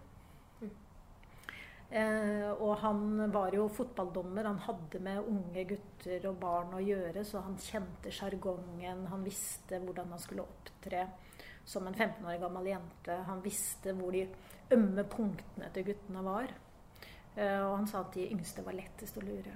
Eh, 1.90 2.50
og 2.50 2.80
han 2.82 3.32
var 3.32 3.54
jo 3.54 3.68
fotballdommer. 3.70 4.48
Han 4.50 4.64
hadde 4.66 5.02
med 5.06 5.30
unge 5.30 5.66
gutter 5.70 6.26
og 6.32 6.40
barn 6.42 6.74
å 6.76 6.82
gjøre, 6.84 7.24
så 7.28 7.44
han 7.46 7.60
kjente 7.62 8.14
sjargongen. 8.14 9.06
Han 9.12 9.26
visste 9.26 9.80
hvordan 9.84 10.14
han 10.16 10.22
skulle 10.22 10.46
opptre 10.46 11.06
som 11.66 11.88
en 11.88 11.94
15 11.94 12.26
år 12.26 12.42
gammel 12.42 12.72
jente. 12.74 13.22
Han 13.30 13.42
visste 13.46 13.94
hvor 13.98 14.16
de 14.16 14.26
ømme 14.74 15.06
punktene 15.10 15.70
til 15.74 15.88
guttene 15.92 16.26
var. 16.26 16.54
Eh, 17.36 17.62
og 17.62 17.78
han 17.78 17.90
sa 17.90 18.02
at 18.02 18.14
de 18.18 18.30
yngste 18.34 18.66
var 18.66 18.78
lettest 18.78 19.18
å 19.22 19.26
lure. 19.26 19.56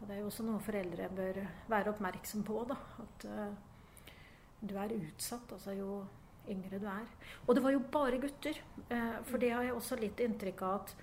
Og 0.00 0.08
det 0.08 0.16
er 0.16 0.24
jo 0.24 0.30
også 0.32 0.44
noe 0.44 0.62
foreldre 0.62 1.12
bør 1.14 1.44
være 1.70 1.92
oppmerksom 1.92 2.42
på. 2.44 2.64
da, 2.66 2.74
At 3.04 3.26
uh, 3.30 4.08
du 4.58 4.74
er 4.74 4.96
utsatt 4.96 5.52
altså 5.54 5.76
jo 5.78 6.00
yngre 6.50 6.80
du 6.82 6.88
er. 6.90 7.06
Og 7.46 7.54
det 7.54 7.62
var 7.62 7.70
jo 7.70 7.84
bare 7.94 8.18
gutter. 8.18 8.58
For 9.28 9.38
det 9.38 9.52
har 9.54 9.62
jeg 9.62 9.76
også 9.76 10.00
litt 10.00 10.18
inntrykk 10.24 10.64
av 10.66 10.80
at 10.80 10.94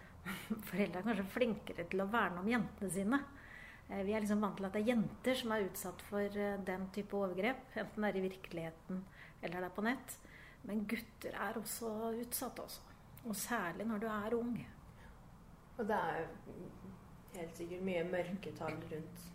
foreldre 0.69 1.01
er 1.01 1.07
kanskje 1.07 1.27
flinkere 1.33 1.85
til 1.91 2.03
å 2.03 2.09
verne 2.11 2.43
om 2.43 2.49
jentene 2.49 2.91
sine. 2.93 3.21
Eh, 3.89 4.03
vi 4.07 4.13
er 4.13 4.23
liksom 4.23 4.43
vant 4.43 4.57
til 4.59 4.67
at 4.69 4.75
det 4.75 4.83
er 4.83 4.91
jenter 4.93 5.39
som 5.39 5.53
er 5.55 5.67
utsatt 5.67 6.03
for 6.09 6.41
eh, 6.45 6.59
den 6.67 6.89
type 6.95 7.17
overgrep. 7.17 7.63
Enten 7.75 8.05
det 8.05 8.11
er 8.11 8.19
i 8.19 8.25
virkeligheten 8.27 9.01
eller 9.41 9.55
det 9.61 9.69
er 9.69 9.75
på 9.77 9.85
nett. 9.87 10.17
Men 10.67 10.85
gutter 10.91 11.35
er 11.39 11.57
også 11.57 11.89
utsatt, 12.19 12.59
også. 12.59 12.81
Og 13.25 13.35
særlig 13.35 13.87
når 13.87 14.03
du 14.03 14.07
er 14.11 14.35
ung. 14.35 14.55
Og 15.79 15.87
det 15.87 15.95
er 15.95 16.25
helt 17.35 17.57
sikkert 17.57 17.85
mye 17.87 18.03
mørketall 18.07 18.79
rundt 18.91 19.27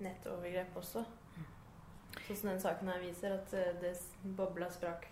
nettovergrep 0.00 0.76
også. 0.80 1.04
Sånn 2.24 2.38
som 2.38 2.50
den 2.50 2.62
saken 2.62 2.90
her 2.90 3.02
viser, 3.02 3.36
at 3.36 3.52
eh, 3.54 3.74
det 3.82 3.94
bobla 4.38 4.70
sprakk 4.72 5.06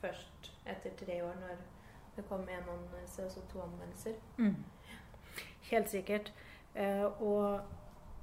først 0.00 0.52
etter 0.70 0.94
tre 0.96 1.18
år, 1.26 1.36
når 1.42 1.60
det 2.20 2.28
kom 2.28 2.46
en 2.46 2.66
noen 2.68 3.44
to 3.50 3.62
anmeldelser. 3.64 4.16
Mm. 4.38 4.56
Helt 5.70 5.92
sikkert. 5.92 6.32
Eh, 6.74 7.06
og 7.22 7.60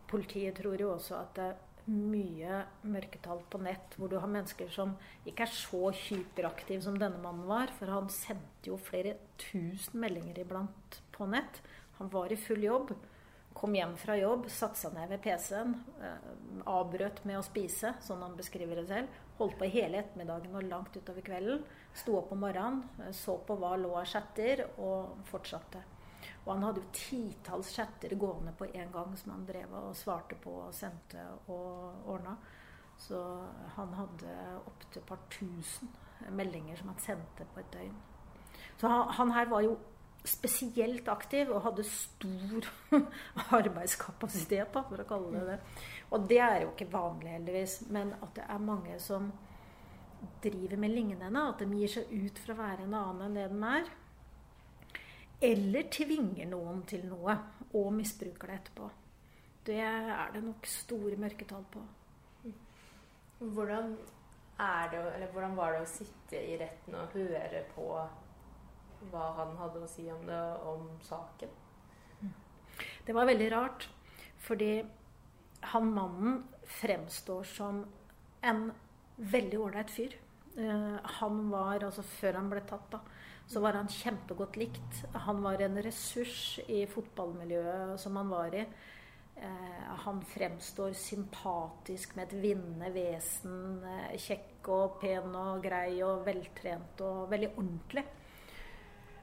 politiet 0.07 0.55
tror 0.59 0.79
jo 0.79 0.93
også 0.93 1.17
at 1.19 1.33
det 1.35 1.47
er 1.49 1.63
mye 1.87 2.61
mørketall 2.87 3.41
på 3.47 3.59
nett, 3.63 3.95
hvor 3.95 4.11
du 4.11 4.17
har 4.19 4.31
mennesker 4.31 4.71
som 4.71 4.95
ikke 5.27 5.45
er 5.45 5.53
så 5.55 5.91
hyperaktive 5.95 6.83
som 6.83 6.97
denne 6.99 7.19
mannen 7.23 7.47
var. 7.47 7.71
For 7.79 7.91
han 7.91 8.09
sendte 8.13 8.71
jo 8.71 8.79
flere 8.79 9.15
tusen 9.39 10.01
meldinger 10.03 10.43
iblant 10.43 11.01
på 11.15 11.27
nett. 11.31 11.61
Han 12.01 12.11
var 12.13 12.33
i 12.33 12.39
full 12.39 12.65
jobb. 12.65 12.91
Kom 13.57 13.73
hjem 13.73 13.95
fra 13.97 14.13
jobb, 14.19 14.51
satte 14.53 14.77
seg 14.77 14.93
ned 14.93 15.09
ved 15.09 15.23
PC-en, 15.23 15.71
eh, 16.03 16.27
avbrøt 16.69 17.23
med 17.25 17.39
å 17.39 17.45
spise, 17.45 17.95
sånn 18.05 18.21
han 18.21 18.35
beskriver 18.37 18.77
det 18.77 18.85
selv. 18.91 19.15
Holdt 19.39 19.57
på 19.57 19.69
hele 19.71 20.03
ettermiddagen 20.03 20.53
og 20.59 20.67
langt 20.69 20.97
utover 20.97 21.25
kvelden. 21.25 21.63
Sto 21.97 22.17
opp 22.19 22.31
om 22.35 22.43
morgenen, 22.45 22.83
eh, 23.01 23.13
så 23.15 23.37
på 23.45 23.57
hva 23.57 23.75
lå 23.79 23.93
av 23.97 24.05
chatter, 24.05 24.65
og 24.77 25.23
fortsatte. 25.29 25.83
Og 26.45 26.53
han 26.53 26.63
hadde 26.63 26.83
jo 26.83 26.91
titalls 26.95 27.73
chatter 27.75 28.15
gående 28.15 28.53
på 28.55 28.69
en 28.69 28.91
gang 28.91 29.15
som 29.19 29.33
han 29.33 29.45
drev 29.47 29.73
og 29.75 29.95
svarte 29.97 30.37
på 30.39 30.53
og 30.67 30.75
sendte 30.75 31.23
og 31.51 32.07
ordna. 32.07 32.37
Så 32.97 33.19
han 33.75 33.91
hadde 33.93 34.37
opptil 34.65 35.03
par 35.05 35.19
tusen 35.29 35.91
meldinger 36.33 36.79
som 36.79 36.93
han 36.93 37.03
sendte 37.03 37.45
på 37.53 37.61
et 37.61 37.73
døgn. 37.73 37.99
Så 38.77 38.89
han, 38.89 39.11
han 39.19 39.33
her 39.35 39.51
var 39.51 39.65
jo 39.65 39.75
spesielt 40.27 41.07
aktiv 41.07 41.51
og 41.51 41.61
hadde 41.67 41.85
stor 41.87 42.67
arbeidskapasitet, 43.59 44.71
da, 44.73 44.83
for 44.87 45.03
å 45.03 45.07
kalle 45.07 45.33
det 45.35 45.45
det. 45.51 45.83
Og 46.15 46.25
det 46.29 46.39
er 46.43 46.63
jo 46.63 46.71
ikke 46.73 46.89
vanlig, 46.91 47.35
heldigvis. 47.37 47.77
Men 47.93 48.13
at 48.21 48.33
det 48.39 48.47
er 48.47 48.63
mange 48.63 48.97
som 49.03 49.29
driver 50.43 50.77
med 50.81 50.93
lignende. 50.93 51.43
At 51.43 51.63
de 51.63 51.79
gir 51.79 51.91
seg 51.91 52.11
ut 52.11 52.41
for 52.41 52.53
å 52.53 52.59
være 52.61 52.85
en 52.85 52.97
annen 52.97 53.25
enn 53.27 53.37
det 53.37 53.47
de 53.53 53.71
er. 53.71 53.89
Eller 55.47 55.89
tvinger 55.93 56.49
noen 56.49 56.81
til 56.89 57.05
noe 57.09 57.35
og 57.77 57.91
misbruker 57.93 58.49
det 58.49 58.59
etterpå. 58.61 58.89
Det 59.67 59.81
er 59.83 60.31
det 60.33 60.41
nok 60.45 60.69
store 60.71 61.17
mørketall 61.19 61.65
på. 61.73 61.83
Hvordan, 63.37 63.91
det, 64.91 65.27
hvordan 65.33 65.57
var 65.59 65.75
det 65.75 65.83
å 65.83 65.91
sitte 65.91 66.39
i 66.39 66.55
retten 66.57 66.95
og 66.97 67.13
høre 67.13 67.61
på 67.75 67.85
hva 69.11 69.25
han 69.37 69.53
hadde 69.59 69.83
å 69.83 69.91
si 69.91 70.07
om 70.09 70.23
det, 70.25 70.39
om 70.65 70.87
saken? 71.05 71.51
Det 73.05 73.13
var 73.15 73.29
veldig 73.29 73.51
rart. 73.53 73.89
Fordi 74.47 74.71
han 75.73 75.93
mannen 75.93 76.41
fremstår 76.79 77.43
som 77.49 77.83
en 78.41 78.69
veldig 79.17 79.61
ålreit 79.61 79.93
fyr. 79.93 80.17
Uh, 80.57 80.97
han 81.19 81.47
var, 81.51 81.83
altså 81.85 82.05
Før 82.05 82.39
han 82.39 82.51
ble 82.51 82.63
tatt, 82.65 82.87
da, 82.91 83.01
så 83.47 83.61
var 83.63 83.77
han 83.77 83.89
kjempegodt 83.91 84.57
likt. 84.59 85.01
Han 85.27 85.41
var 85.45 85.61
en 85.63 85.81
ressurs 85.85 86.59
i 86.67 86.85
fotballmiljøet 86.89 87.97
som 88.01 88.17
han 88.19 88.31
var 88.33 88.57
i. 88.57 88.65
Uh, 89.37 89.89
han 90.05 90.21
fremstår 90.25 90.95
sympatisk 90.97 92.15
med 92.17 92.27
et 92.27 92.39
vinnende 92.41 92.93
vesen. 92.95 93.83
Uh, 93.85 94.13
kjekk 94.17 94.71
og 94.73 94.97
pen 95.01 95.35
og 95.37 95.61
grei 95.63 95.99
og 96.05 96.25
veltrent 96.25 97.05
og 97.05 97.27
veldig 97.31 97.53
ordentlig. 97.55 98.05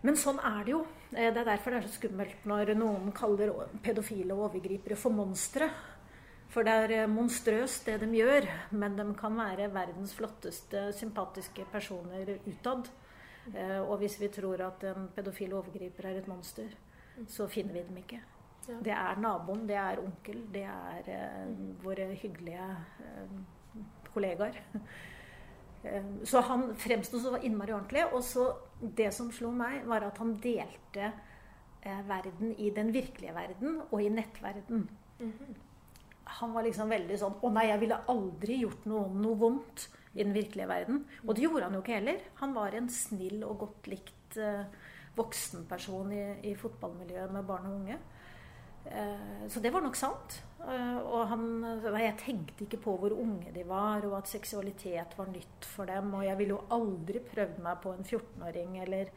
Men 0.04 0.18
sånn 0.20 0.36
er 0.44 0.64
det 0.66 0.72
jo. 0.74 0.82
Det 1.08 1.22
er 1.30 1.46
derfor 1.46 1.72
det 1.72 1.78
er 1.80 1.86
så 1.88 1.96
skummelt 1.96 2.42
når 2.48 2.74
noen 2.76 3.12
kaller 3.16 3.54
pedofile 3.82 4.34
og 4.36 4.50
overgripere 4.50 4.98
for 5.00 5.16
monstre. 5.16 5.70
For 6.54 6.66
det 6.66 6.74
er 6.84 6.92
eh, 7.00 7.10
monstrøst 7.10 7.88
det 7.88 7.96
de 8.04 8.10
gjør, 8.14 8.46
men 8.78 8.94
de 8.98 9.08
kan 9.18 9.34
være 9.38 9.72
verdens 9.74 10.14
flotteste, 10.14 10.86
sympatiske 10.94 11.66
personer 11.72 12.36
utad. 12.46 12.90
Eh, 13.50 13.80
og 13.80 13.98
hvis 13.98 14.20
vi 14.20 14.30
tror 14.32 14.62
at 14.68 14.86
en 14.92 15.08
pedofil 15.16 15.56
overgriper 15.58 16.06
er 16.08 16.20
et 16.20 16.28
monster, 16.30 16.70
så 17.28 17.48
finner 17.50 17.74
vi 17.74 17.82
dem 17.88 17.98
ikke. 18.04 18.20
Det 18.84 18.92
er 18.94 19.18
naboen, 19.20 19.66
det 19.68 19.76
er 19.76 20.00
onkel, 20.00 20.44
det 20.54 20.62
er 20.62 21.10
eh, 21.16 21.50
våre 21.82 22.06
hyggelige 22.22 22.70
eh, 23.08 23.34
kollegaer. 24.14 24.62
Så 26.24 26.40
han 26.40 26.70
fremsto 26.80 27.18
så 27.20 27.34
innmari 27.44 27.74
ordentlig. 27.76 28.06
Og 28.16 28.22
så 28.24 28.46
det 28.80 29.10
som 29.12 29.26
slo 29.28 29.50
meg, 29.52 29.82
var 29.84 30.06
at 30.06 30.16
han 30.16 30.30
delte 30.40 31.10
eh, 31.84 32.00
verden 32.08 32.54
i 32.56 32.70
den 32.72 32.88
virkelige 32.94 33.34
verden 33.36 33.82
og 33.90 34.00
i 34.00 34.08
nettverden. 34.08 34.88
Mm 35.18 35.32
-hmm 35.40 35.63
han 36.24 36.54
var 36.56 36.64
liksom 36.66 36.88
veldig 36.90 37.16
sånn 37.20 37.36
Å 37.44 37.50
nei, 37.52 37.66
jeg 37.68 37.82
ville 37.82 38.00
aldri 38.10 38.56
gjort 38.62 38.86
noe, 38.90 39.10
noe 39.12 39.38
vondt 39.38 39.88
i 40.14 40.22
den 40.22 40.34
virkelige 40.34 40.70
verden. 40.70 41.04
Og 41.24 41.34
det 41.34 41.44
gjorde 41.44 41.68
han 41.68 41.76
jo 41.76 41.82
ikke 41.82 41.98
heller. 41.98 42.20
Han 42.40 42.54
var 42.56 42.76
en 42.78 42.88
snill 42.92 43.42
og 43.46 43.64
godt 43.64 43.88
likt 43.90 44.38
uh, 44.38 44.62
voksenperson 45.18 46.12
i, 46.14 46.24
i, 46.50 46.54
fotballmiljøet 46.58 47.34
med 47.34 47.48
barn 47.48 47.66
og 47.70 47.78
unge. 47.80 47.98
Eh, 48.84 49.44
så 49.48 49.60
det 49.60 49.72
var 49.72 49.84
nok 49.84 49.96
sant. 49.96 50.40
Eh, 50.60 50.98
og 51.00 51.28
han, 51.30 51.44
jeg 51.84 52.16
tenkte 52.20 52.66
ikke 52.66 52.82
på 52.84 52.96
hvor 53.00 53.14
unge 53.16 53.52
de 53.54 53.64
var, 53.68 54.04
og 54.08 54.18
at 54.18 54.30
seksualitet 54.32 55.16
var 55.18 55.30
nytt 55.32 55.68
for 55.68 55.88
dem. 55.88 56.12
Og 56.18 56.26
jeg 56.26 56.38
ville 56.40 56.56
jo 56.56 56.64
aldri 56.74 57.22
prøvd 57.24 57.62
meg 57.64 57.80
på 57.84 57.94
en 57.94 58.04
14-åring 58.04 58.78
eller 58.84 59.12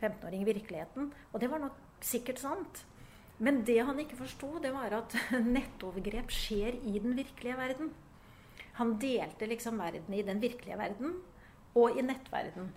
15-åring 0.00 0.44
i 0.44 0.50
virkeligheten. 0.52 1.12
Og 1.32 1.40
det 1.42 1.50
var 1.50 1.62
nok 1.64 2.04
sikkert 2.04 2.42
sant. 2.42 2.84
Men 3.38 3.62
det 3.66 3.78
han 3.86 4.00
ikke 4.02 4.18
forsto, 4.18 4.50
det 4.62 4.72
var 4.74 4.94
at 4.98 5.14
nettovergrep 5.56 6.32
skjer 6.34 6.78
i 6.82 6.98
den 6.98 7.14
virkelige 7.18 7.58
verden. 7.58 7.92
Han 8.78 8.96
delte 9.02 9.46
liksom 9.50 9.78
verden 9.78 10.14
i 10.14 10.24
den 10.26 10.42
virkelige 10.42 10.78
verden 10.78 11.16
og 11.78 11.98
i 11.98 12.02
nettverden. 12.02 12.72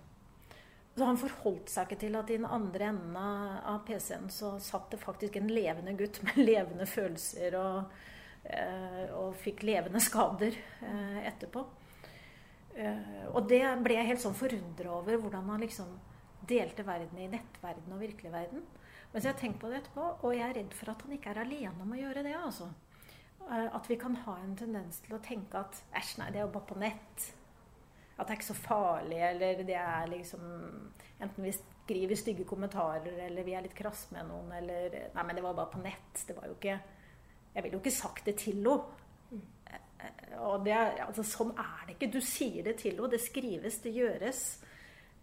Så 0.94 1.06
han 1.08 1.18
forholdt 1.18 1.70
seg 1.72 1.88
ikke 1.88 2.00
til 2.02 2.16
at 2.18 2.30
i 2.30 2.36
den 2.36 2.48
andre 2.48 2.90
enden 2.90 3.14
av 3.16 3.80
PC-en 3.86 4.28
så 4.30 4.54
satt 4.60 4.90
det 4.92 5.00
faktisk 5.00 5.38
en 5.38 5.48
levende 5.48 5.94
gutt 5.96 6.20
med 6.26 6.42
levende 6.50 6.86
følelser 6.86 7.56
og, 7.58 7.94
eh, 8.44 9.06
og 9.16 9.32
fikk 9.40 9.64
levende 9.66 10.02
skader 10.04 10.58
eh, 10.84 11.22
etterpå. 11.30 11.64
Eh, 12.76 13.24
og 13.32 13.48
det 13.48 13.64
ble 13.84 13.96
jeg 13.96 14.10
helt 14.10 14.24
sånn 14.24 14.36
forundra 14.36 14.98
over, 14.98 15.16
hvordan 15.22 15.48
han 15.54 15.64
liksom 15.64 15.96
delte 16.48 16.84
verden 16.84 17.18
i 17.22 17.30
nettverden 17.30 17.94
og 17.94 18.02
virkelig 18.02 18.34
verden. 18.34 18.66
Men 19.12 19.20
så 19.20 19.28
har 19.28 19.34
jeg 19.34 19.40
tenkt 19.42 19.60
på 19.60 19.68
det 19.68 19.82
etterpå, 19.82 20.06
og 20.24 20.34
jeg 20.34 20.46
er 20.46 20.56
redd 20.56 20.74
for 20.76 20.92
at 20.92 21.04
han 21.04 21.12
ikke 21.12 21.34
er 21.34 21.42
alene 21.42 21.84
om 21.84 21.92
å 21.92 22.00
gjøre 22.00 22.24
det. 22.24 22.34
altså. 22.38 22.70
At 23.50 23.90
vi 23.90 23.98
kan 24.00 24.16
ha 24.24 24.38
en 24.40 24.56
tendens 24.56 25.02
til 25.04 25.16
å 25.16 25.22
tenke 25.24 25.60
at 25.60 25.82
æsj, 25.98 26.14
nei, 26.20 26.30
det 26.32 26.40
er 26.40 26.46
jo 26.46 26.54
bare 26.54 26.68
på 26.70 26.78
nett. 26.80 27.26
At 28.16 28.28
det 28.28 28.30
er 28.30 28.38
ikke 28.38 28.52
så 28.52 28.58
farlig, 28.62 29.18
eller 29.28 29.62
det 29.66 29.78
er 29.78 30.10
liksom 30.12 30.42
Enten 31.22 31.44
vi 31.46 31.52
skriver 31.54 32.18
stygge 32.18 32.44
kommentarer, 32.48 33.14
eller 33.26 33.46
vi 33.46 33.52
er 33.54 33.62
litt 33.62 33.76
krass 33.78 34.08
med 34.14 34.26
noen, 34.26 34.48
eller 34.56 34.96
Nei, 35.14 35.22
men 35.22 35.38
det 35.38 35.44
var 35.44 35.54
bare 35.58 35.70
på 35.70 35.82
nett. 35.82 36.24
Det 36.26 36.34
var 36.34 36.48
jo 36.48 36.56
ikke 36.56 36.78
Jeg 37.54 37.62
ville 37.62 37.76
jo 37.76 37.82
ikke 37.82 37.94
sagt 37.94 38.26
det 38.26 38.36
til 38.40 38.58
henne. 38.62 38.98
Og 40.42 40.64
det, 40.64 40.74
altså, 41.04 41.22
sånn 41.22 41.52
er 41.52 41.84
det 41.86 41.94
ikke. 41.94 42.10
Du 42.16 42.20
sier 42.24 42.64
det 42.66 42.78
til 42.80 42.96
henne. 42.96 43.10
Det 43.12 43.20
skrives, 43.22 43.78
det 43.84 43.92
gjøres. 43.94 44.40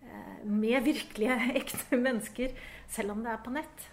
Eh, 0.02 0.46
med 0.46 0.84
virkelige, 0.84 1.38
ekte 1.62 1.98
mennesker. 1.98 2.56
Selv 2.88 3.12
om 3.12 3.24
det 3.24 3.34
er 3.34 3.44
på 3.44 3.54
nett. 3.54 3.90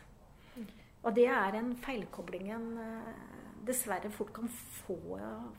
Og 1.06 1.14
det 1.14 1.26
er 1.30 1.58
en 1.58 1.74
feilkobling 1.78 2.50
en 2.54 2.70
eh, 2.82 3.12
dessverre 3.66 4.10
fort 4.14 4.32
kan 4.34 4.48
få, 4.50 4.98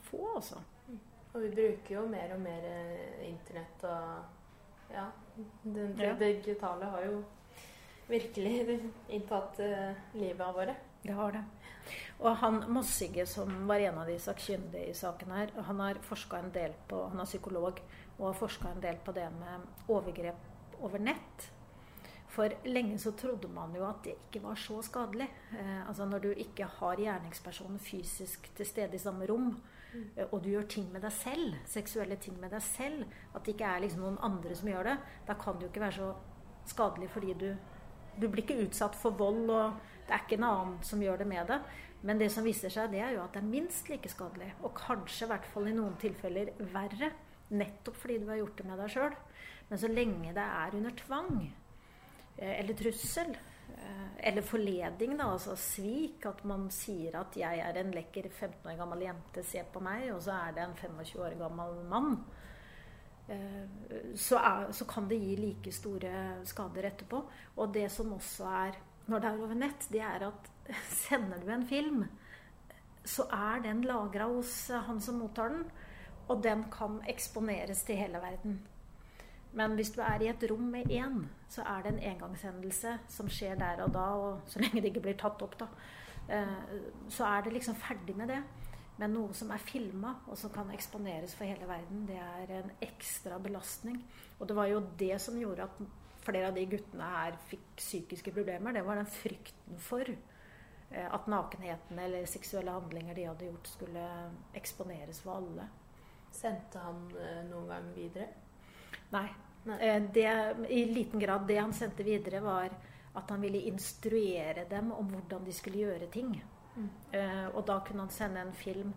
få 0.10 0.24
også. 0.36 0.60
Og 1.34 1.44
vi 1.44 1.52
bruker 1.54 1.96
jo 1.96 2.08
mer 2.10 2.34
og 2.36 2.42
mer 2.42 2.68
eh, 2.72 3.28
internett 3.30 3.84
og 3.88 4.94
ja, 4.94 5.10
det, 5.64 5.90
det 6.00 6.20
digitale 6.20 6.88
har 6.88 7.04
jo 7.10 7.18
virkelig 8.08 8.80
inntatt 9.16 9.60
livet 10.16 10.44
av 10.46 10.56
våre. 10.56 10.76
Det 11.04 11.16
har 11.16 11.36
det. 11.36 11.44
Og 12.24 12.36
han 12.42 12.62
Mossige, 12.72 13.26
som 13.30 13.52
var 13.68 13.84
en 13.84 14.00
av 14.02 14.08
de 14.10 14.16
sakkyndige 14.20 14.92
i 14.92 14.96
saken 14.96 15.32
her, 15.36 15.52
han 15.68 15.84
har 15.84 16.00
forska 16.08 16.40
en 16.40 16.52
del 16.56 16.74
på 16.88 17.04
Han 17.12 17.22
er 17.22 17.30
psykolog 17.30 17.80
og 18.18 18.32
har 18.32 18.40
forska 18.40 18.72
en 18.72 18.82
del 18.82 18.98
på 19.06 19.14
det 19.16 19.28
med 19.38 19.92
overgrep 19.94 20.82
over 20.84 21.02
nett. 21.02 21.52
For 22.38 22.54
lenge 22.70 23.00
så 23.02 23.16
trodde 23.18 23.50
man 23.50 23.74
jo 23.74 23.86
at 23.88 24.04
det 24.06 24.14
ikke 24.28 24.44
var 24.44 24.60
så 24.62 24.82
skadelig. 24.86 25.26
Eh, 25.58 25.88
altså 25.88 26.06
Når 26.06 26.20
du 26.20 26.30
ikke 26.32 26.68
har 26.70 27.00
gjerningspersonen 27.02 27.80
fysisk 27.80 28.52
til 28.56 28.66
stede 28.66 28.96
i 28.96 29.02
samme 29.02 29.26
rom, 29.26 29.56
mm. 29.94 30.28
og 30.32 30.44
du 30.44 30.50
gjør 30.50 30.68
ting 30.70 30.92
med 30.92 31.02
deg 31.02 31.12
selv, 31.12 31.56
seksuelle 31.66 32.16
ting 32.22 32.38
med 32.40 32.54
deg 32.54 32.62
selv, 32.62 33.08
at 33.34 33.46
det 33.46 33.56
ikke 33.56 33.72
er 33.72 33.82
liksom 33.86 34.06
noen 34.06 34.22
andre 34.22 34.56
som 34.56 34.70
gjør 34.70 34.92
det, 34.92 34.98
da 35.28 35.34
kan 35.34 35.58
det 35.58 35.66
jo 35.66 35.72
ikke 35.72 35.86
være 35.88 35.98
så 35.98 36.14
skadelig 36.68 37.10
fordi 37.10 37.34
du, 37.34 37.50
du 38.22 38.28
blir 38.28 38.44
ikke 38.44 38.62
utsatt 38.68 38.96
for 38.96 39.18
vold, 39.18 39.50
og 39.50 39.80
det 40.08 40.14
er 40.14 40.26
ikke 40.26 40.38
en 40.38 40.50
annen 40.52 40.80
som 40.86 41.02
gjør 41.02 41.24
det 41.24 41.30
med 41.32 41.48
deg. 41.50 41.78
Men 42.06 42.20
det 42.22 42.30
som 42.32 42.46
viser 42.46 42.70
seg, 42.70 42.92
det 42.94 43.02
er 43.02 43.16
jo 43.16 43.24
at 43.24 43.34
det 43.34 43.42
er 43.42 43.50
minst 43.50 43.90
like 43.90 44.10
skadelig, 44.12 44.52
og 44.62 44.76
kanskje 44.78 45.26
i 45.26 45.32
hvert 45.32 45.48
fall 45.54 45.72
i 45.72 45.74
noen 45.76 45.98
tilfeller 45.98 46.54
verre. 46.76 47.16
Nettopp 47.50 47.96
fordi 47.96 48.18
du 48.20 48.28
har 48.32 48.42
gjort 48.42 48.58
det 48.58 48.66
med 48.68 48.82
deg 48.82 48.92
sjøl. 48.92 49.16
Men 49.70 49.80
så 49.80 49.92
lenge 49.92 50.34
det 50.36 50.48
er 50.62 50.76
under 50.80 50.98
tvang 51.00 51.32
eh, 51.44 52.54
eller 52.60 52.78
trussel, 52.80 53.36
Eh, 53.76 54.28
eller 54.28 54.42
forleding, 54.42 55.18
da, 55.18 55.32
altså 55.34 55.56
svik. 55.60 56.26
At 56.26 56.44
man 56.46 56.70
sier 56.72 57.20
at 57.20 57.38
'jeg 57.38 57.60
er 57.60 57.80
en 57.80 57.92
lekker 57.92 58.30
15 58.30 58.72
år 58.72 58.78
gammel 58.78 59.02
jente, 59.02 59.44
se 59.44 59.64
på 59.74 59.80
meg', 59.80 60.14
og 60.14 60.22
så 60.22 60.32
er 60.32 60.52
det 60.52 60.64
en 60.64 60.76
25 60.76 61.22
år 61.22 61.38
gammel 61.38 61.84
mann. 61.86 62.24
Eh, 63.30 63.68
så, 64.16 64.38
er, 64.38 64.72
så, 64.72 64.86
kan 64.86 65.08
det 65.08 65.20
gi 65.20 65.36
like 65.36 65.72
store 65.72 66.46
skader 66.46 66.84
etterpå. 66.92 67.24
Og 67.58 67.74
det 67.74 67.92
som 67.92 68.14
også 68.14 68.46
er 68.46 68.78
når 69.08 69.20
det 69.20 69.28
er 69.28 69.44
over 69.44 69.54
nett, 69.54 69.88
det 69.92 70.02
er 70.02 70.28
at 70.28 70.50
sender 70.90 71.40
du 71.40 71.52
en 71.52 71.68
film, 71.68 72.06
så 73.06 73.24
er 73.32 73.62
den 73.64 73.82
lagra 73.82 74.26
hos 74.28 74.68
han 74.68 75.00
som 75.02 75.16
mottar 75.16 75.50
den. 75.50 75.72
Og 76.28 76.44
den 76.44 76.66
kan 76.72 77.00
eksponeres 77.08 77.84
til 77.88 77.96
hele 77.96 78.22
verden. 78.24 78.60
Men 79.58 79.74
hvis 79.76 79.90
du 79.96 80.02
er 80.06 80.22
i 80.22 80.30
et 80.30 80.44
rom 80.52 80.70
med 80.74 80.92
én, 80.92 81.24
så 81.50 81.64
er 81.66 81.84
det 81.84 81.94
en 81.94 82.04
engangshendelse 82.12 82.98
som 83.10 83.30
skjer 83.32 83.56
der 83.58 83.82
og 83.86 83.94
da, 83.96 84.08
og 84.14 84.42
så 84.46 84.62
lenge 84.62 84.82
det 84.82 84.92
ikke 84.92 85.06
blir 85.08 85.18
tatt 85.18 85.42
opp, 85.42 85.56
da, 85.60 85.68
eh, 86.30 86.74
så 87.10 87.26
er 87.26 87.46
det 87.46 87.54
liksom 87.56 87.76
ferdig 87.80 88.16
med 88.18 88.28
det. 88.28 88.42
Men 88.98 89.14
noe 89.14 89.34
som 89.38 89.52
er 89.54 89.62
filma, 89.62 90.16
og 90.28 90.38
som 90.38 90.52
kan 90.54 90.70
eksponeres 90.74 91.36
for 91.38 91.46
hele 91.46 91.68
verden, 91.70 92.06
det 92.10 92.18
er 92.18 92.54
en 92.58 92.72
ekstra 92.82 93.38
belastning. 93.42 94.00
Og 94.40 94.48
det 94.50 94.56
var 94.58 94.70
jo 94.72 94.82
det 95.00 95.20
som 95.22 95.38
gjorde 95.38 95.68
at 95.70 95.82
flere 96.26 96.50
av 96.50 96.58
de 96.58 96.66
guttene 96.70 97.10
her 97.14 97.38
fikk 97.50 97.68
psykiske 97.78 98.34
problemer. 98.36 98.74
Det 98.74 98.86
var 98.86 98.98
den 99.00 99.10
frykten 99.10 99.78
for 99.80 100.10
eh, 100.10 101.08
at 101.08 101.30
nakenheten 101.30 102.00
eller 102.04 102.26
seksuelle 102.30 102.74
handlinger 102.74 103.16
de 103.16 103.28
hadde 103.30 103.52
gjort, 103.52 103.70
skulle 103.78 104.08
eksponeres 104.58 105.22
for 105.24 105.38
alle. 105.38 105.70
Sendte 106.32 106.82
han 106.84 107.04
eh, 107.18 107.42
noen 107.50 107.68
gang 107.72 107.90
videre? 107.96 108.28
Nei. 109.14 109.28
Nei. 109.68 109.78
det, 110.14 110.28
I 110.72 110.86
liten 110.86 111.20
grad 111.20 111.48
det 111.48 111.58
han 111.60 111.74
sendte 111.76 112.06
videre, 112.08 112.40
var 112.40 112.72
at 113.18 113.30
han 113.34 113.42
ville 113.42 113.66
instruere 113.68 114.64
dem 114.70 114.94
om 114.96 115.10
hvordan 115.12 115.44
de 115.44 115.54
skulle 115.56 115.82
gjøre 115.82 116.08
ting. 116.14 116.36
Mm. 116.78 116.90
Uh, 117.12 117.48
og 117.58 117.66
da 117.68 117.80
kunne 117.84 118.06
han 118.06 118.14
sende 118.14 118.44
en 118.46 118.54
film 118.56 118.94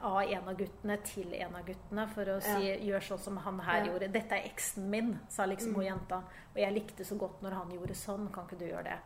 av 0.00 0.22
en 0.22 0.48
av 0.48 0.56
guttene 0.56 0.96
til 1.04 1.34
en 1.36 1.56
av 1.56 1.66
guttene 1.66 2.06
for 2.14 2.30
å 2.32 2.36
ja. 2.38 2.54
si 2.56 2.70
'gjør 2.86 3.04
sånn 3.10 3.22
som 3.22 3.36
han 3.44 3.60
her 3.60 3.84
ja. 3.84 3.90
gjorde'. 3.90 4.08
'Dette 4.12 4.38
er 4.38 4.48
eksen 4.48 4.88
min', 4.90 5.18
sa 5.28 5.46
liksom 5.46 5.70
mm. 5.70 5.76
hun 5.76 5.86
jenta. 5.86 6.22
Og 6.54 6.60
jeg 6.60 6.74
likte 6.74 7.04
så 7.04 7.18
godt 7.20 7.42
når 7.44 7.58
han 7.60 7.74
gjorde 7.74 7.94
sånn. 7.94 8.28
Kan 8.32 8.48
ikke 8.48 8.60
du 8.60 8.66
gjøre 8.66 8.88
det? 8.88 8.98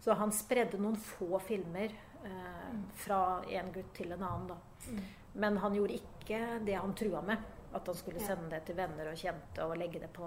Så 0.00 0.16
han 0.16 0.32
spredde 0.32 0.80
noen 0.80 0.96
få 0.96 1.38
filmer 1.44 1.92
uh, 2.24 2.68
mm. 2.72 2.84
fra 3.04 3.20
en 3.48 3.72
gutt 3.72 3.94
til 3.96 4.12
en 4.12 4.22
annen. 4.22 4.52
da. 4.52 4.58
Mm. 4.88 5.00
Men 5.32 5.58
han 5.62 5.74
gjorde 5.74 5.98
ikke 5.98 6.40
det 6.66 6.76
han 6.78 6.94
trua 6.94 7.22
med. 7.22 7.48
At 7.72 7.86
han 7.86 7.94
skulle 7.94 8.22
sende 8.22 8.50
det 8.50 8.64
til 8.66 8.78
venner 8.78 9.12
og 9.12 9.18
kjente 9.18 9.66
og 9.66 9.76
legge 9.78 10.00
det 10.02 10.10
på 10.14 10.26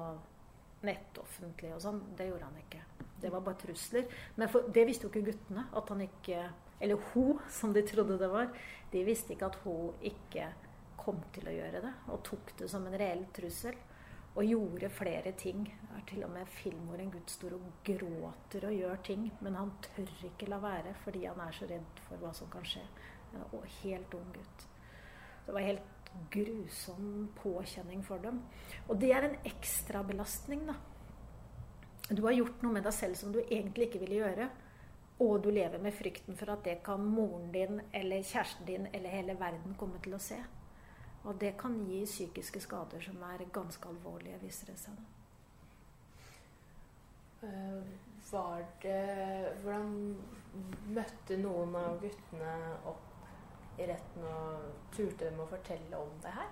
nett 0.87 1.17
offentlig 1.19 1.73
og 1.75 1.81
sånn. 1.83 2.01
Det 2.15 2.27
gjorde 2.29 2.47
han 2.47 2.59
ikke. 2.61 2.83
Det 3.23 3.31
var 3.31 3.43
bare 3.43 3.59
trusler. 3.59 4.05
Men 4.35 4.51
for, 4.51 4.67
det 4.75 4.83
visste 4.87 5.07
jo 5.07 5.11
ikke 5.11 5.25
guttene. 5.31 5.67
At 5.75 5.89
han 5.91 6.03
ikke 6.07 6.43
Eller 6.83 6.99
hun, 7.13 7.39
som 7.47 7.71
de 7.71 7.81
trodde 7.87 8.17
det 8.19 8.27
var. 8.27 8.49
De 8.91 9.03
visste 9.07 9.33
ikke 9.33 9.47
at 9.47 9.59
hun 9.63 9.93
ikke 10.03 10.49
kom 10.99 11.21
til 11.35 11.47
å 11.47 11.53
gjøre 11.55 11.83
det. 11.85 11.91
Og 12.11 12.23
tok 12.27 12.55
det 12.59 12.67
som 12.71 12.87
en 12.87 12.97
reell 12.99 13.23
trussel. 13.35 13.77
Og 14.33 14.49
gjorde 14.49 14.89
flere 14.89 15.31
ting. 15.37 15.63
Det 15.63 15.99
er 15.99 16.05
til 16.09 16.25
og 16.25 16.33
med 16.33 16.51
film 16.51 16.89
hvor 16.89 16.99
en 16.99 17.13
gutt 17.13 17.31
står 17.31 17.55
og 17.55 17.69
gråter 17.87 18.67
og 18.67 18.75
gjør 18.75 19.03
ting. 19.07 19.29
Men 19.45 19.59
han 19.59 19.71
tør 19.85 20.27
ikke 20.31 20.51
la 20.51 20.59
være 20.63 20.95
fordi 21.05 21.25
han 21.27 21.39
er 21.43 21.55
så 21.55 21.69
redd 21.69 22.05
for 22.07 22.23
hva 22.23 22.33
som 22.35 22.51
kan 22.51 22.67
skje. 22.67 22.83
En 23.33 23.67
helt 23.83 24.19
ung 24.19 24.31
gutt. 24.35 24.67
Det 25.45 25.55
var 25.55 25.65
helt 25.65 26.11
grusom 26.31 27.29
påkjenning 27.35 28.03
for 28.03 28.21
dem. 28.23 28.41
Og 28.87 28.99
det 28.99 29.11
er 29.13 29.27
en 29.27 29.37
ekstra 29.47 30.03
belastning, 30.07 30.65
da. 30.67 30.75
Du 32.09 32.23
har 32.25 32.35
gjort 32.35 32.61
noe 32.63 32.75
med 32.75 32.83
deg 32.85 32.93
selv 32.95 33.17
som 33.17 33.31
du 33.33 33.39
egentlig 33.43 33.87
ikke 33.87 34.03
ville 34.03 34.21
gjøre. 34.21 34.49
Og 35.23 35.37
du 35.43 35.49
lever 35.53 35.79
med 35.81 35.95
frykten 35.95 36.37
for 36.37 36.51
at 36.53 36.65
det 36.65 36.81
kan 36.85 37.03
moren 37.05 37.51
din 37.53 37.79
eller 37.93 38.25
kjæresten 38.25 38.67
din 38.67 38.87
eller 38.93 39.13
hele 39.13 39.37
verden 39.39 39.75
komme 39.79 40.01
til 40.03 40.17
å 40.17 40.21
se. 40.21 40.39
Og 41.23 41.37
det 41.39 41.53
kan 41.59 41.77
gi 41.87 42.01
psykiske 42.05 42.59
skader 42.65 43.03
som 43.03 43.21
er 43.29 43.45
ganske 43.53 43.87
alvorlige, 43.87 44.41
viser 44.41 44.73
det 44.73 44.79
seg. 44.81 44.97
Uh, 47.43 47.83
var 48.31 48.63
det 48.83 49.53
Hvordan 49.63 49.95
møtte 50.95 51.37
noen 51.39 51.75
av 51.75 51.99
guttene 52.01 52.53
opp 52.87 53.12
i 53.77 53.87
retten 53.89 54.27
og 54.29 54.91
turte 54.93 55.27
dem 55.29 55.41
å 55.41 55.47
fortelle 55.49 55.99
om 55.99 56.11
det 56.23 56.33
her? 56.35 56.51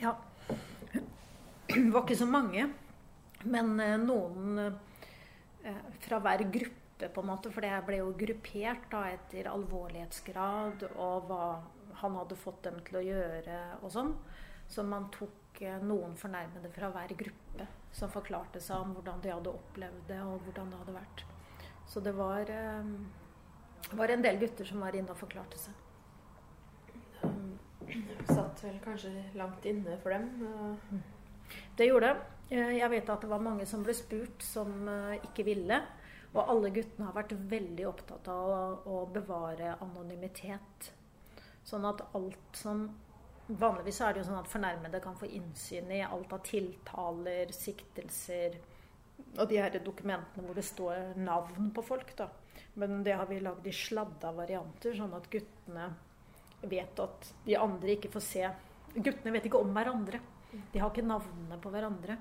Ja. 0.00 0.14
Det 1.68 1.90
var 1.90 2.04
ikke 2.04 2.18
så 2.18 2.28
mange. 2.28 2.68
Men 3.44 3.74
eh, 3.80 3.96
noen 4.00 4.58
eh, 4.62 5.84
fra 6.04 6.20
hver 6.24 6.46
gruppe, 6.52 7.08
på 7.12 7.22
en 7.22 7.28
måte. 7.28 7.52
For 7.52 7.66
jeg 7.66 7.84
ble 7.86 8.00
jo 8.00 8.12
gruppert 8.18 8.88
da, 8.92 9.04
etter 9.12 9.50
alvorlighetsgrad 9.50 10.86
og 10.94 11.28
hva 11.28 11.44
han 12.00 12.16
hadde 12.18 12.38
fått 12.38 12.64
dem 12.66 12.80
til 12.86 13.00
å 13.00 13.04
gjøre 13.04 13.58
og 13.82 13.92
sånn. 13.92 14.14
Så 14.70 14.84
man 14.86 15.10
tok 15.14 15.60
eh, 15.62 15.80
noen 15.84 16.16
fornærmede 16.18 16.72
fra 16.74 16.92
hver 16.94 17.16
gruppe 17.18 17.68
som 17.94 18.10
forklarte 18.10 18.62
seg 18.62 18.80
om 18.82 18.96
hvordan 18.96 19.20
de 19.22 19.30
hadde 19.30 19.52
opplevd 19.52 20.08
det, 20.08 20.22
og 20.24 20.40
hvordan 20.46 20.72
det 20.72 20.80
hadde 20.80 20.96
vært. 20.96 21.26
Så 21.86 22.00
det 22.02 22.14
var 22.16 22.48
var 23.92 24.08
en 24.08 24.22
del 24.24 24.38
gutter 24.40 24.66
som 24.66 24.80
var 24.80 24.96
inne 24.96 25.12
og 25.12 25.20
forklarte 25.20 25.60
seg. 25.60 25.74
Satt 28.28 28.64
vel 28.64 28.78
kanskje 28.84 29.12
langt 29.38 29.64
inne 29.68 29.98
for 30.02 30.14
dem. 30.14 30.30
Det 31.76 31.88
gjorde 31.88 32.12
det. 32.12 32.56
Eh, 32.56 32.76
Jeg 32.78 32.90
vet 32.90 33.10
at 33.10 33.20
det 33.20 33.30
var 33.30 33.42
mange 33.42 33.66
som 33.66 33.84
ble 33.84 33.94
spurt 33.96 34.42
som 34.44 34.88
eh, 34.88 35.20
ikke 35.28 35.46
ville. 35.46 35.80
Og 36.34 36.50
alle 36.50 36.72
guttene 36.74 37.06
har 37.06 37.14
vært 37.14 37.36
veldig 37.50 37.86
opptatt 37.86 38.28
av 38.32 38.86
å, 38.90 39.04
bevare 39.14 39.76
anonymitet. 39.84 40.90
Sånn 41.64 41.86
at 41.88 42.02
alt 42.14 42.60
som 42.60 42.88
Vanligvis 43.44 43.98
er 44.00 44.14
det 44.14 44.22
jo 44.22 44.30
sånn 44.30 44.38
at 44.38 44.48
fornærmede 44.48 45.02
kan 45.04 45.18
få 45.20 45.26
innsyn 45.28 45.90
i 45.92 45.98
alt 46.00 46.30
av 46.32 46.38
tiltaler, 46.46 47.50
siktelser 47.52 48.54
og 49.36 49.50
de 49.50 49.58
her 49.60 49.74
dokumentene 49.84 50.46
hvor 50.46 50.56
det 50.56 50.64
står 50.64 51.10
navn 51.20 51.68
på 51.76 51.84
folk. 51.84 52.14
da. 52.16 52.30
Men 52.80 53.02
det 53.04 53.18
har 53.18 53.28
vi 53.28 53.42
lagd 53.44 53.66
i 53.68 53.74
sladda 53.76 54.32
varianter, 54.32 54.96
sånn 54.96 55.12
at 55.12 55.28
guttene 55.28 55.90
vet 56.70 57.00
at 57.04 57.28
de 57.46 57.56
andre 57.60 57.96
ikke 57.96 58.12
får 58.14 58.24
se 58.28 58.48
Guttene 58.94 59.32
vet 59.34 59.46
ikke 59.48 59.58
om 59.58 59.72
hverandre. 59.74 60.20
De 60.70 60.78
har 60.78 60.90
ikke 60.92 61.02
navnene 61.02 61.56
på 61.58 61.70
hverandre. 61.74 62.14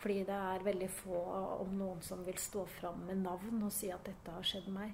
Fordi 0.00 0.20
det 0.28 0.36
er 0.36 0.62
veldig 0.64 0.88
få 0.94 1.18
om 1.64 1.72
noen 1.76 1.98
som 2.06 2.22
vil 2.24 2.38
stå 2.40 2.62
fram 2.78 3.02
med 3.08 3.18
navn 3.24 3.64
og 3.66 3.72
si 3.74 3.90
at 3.92 4.06
dette 4.06 4.32
har 4.32 4.46
skjedd 4.46 4.68
meg. 4.72 4.92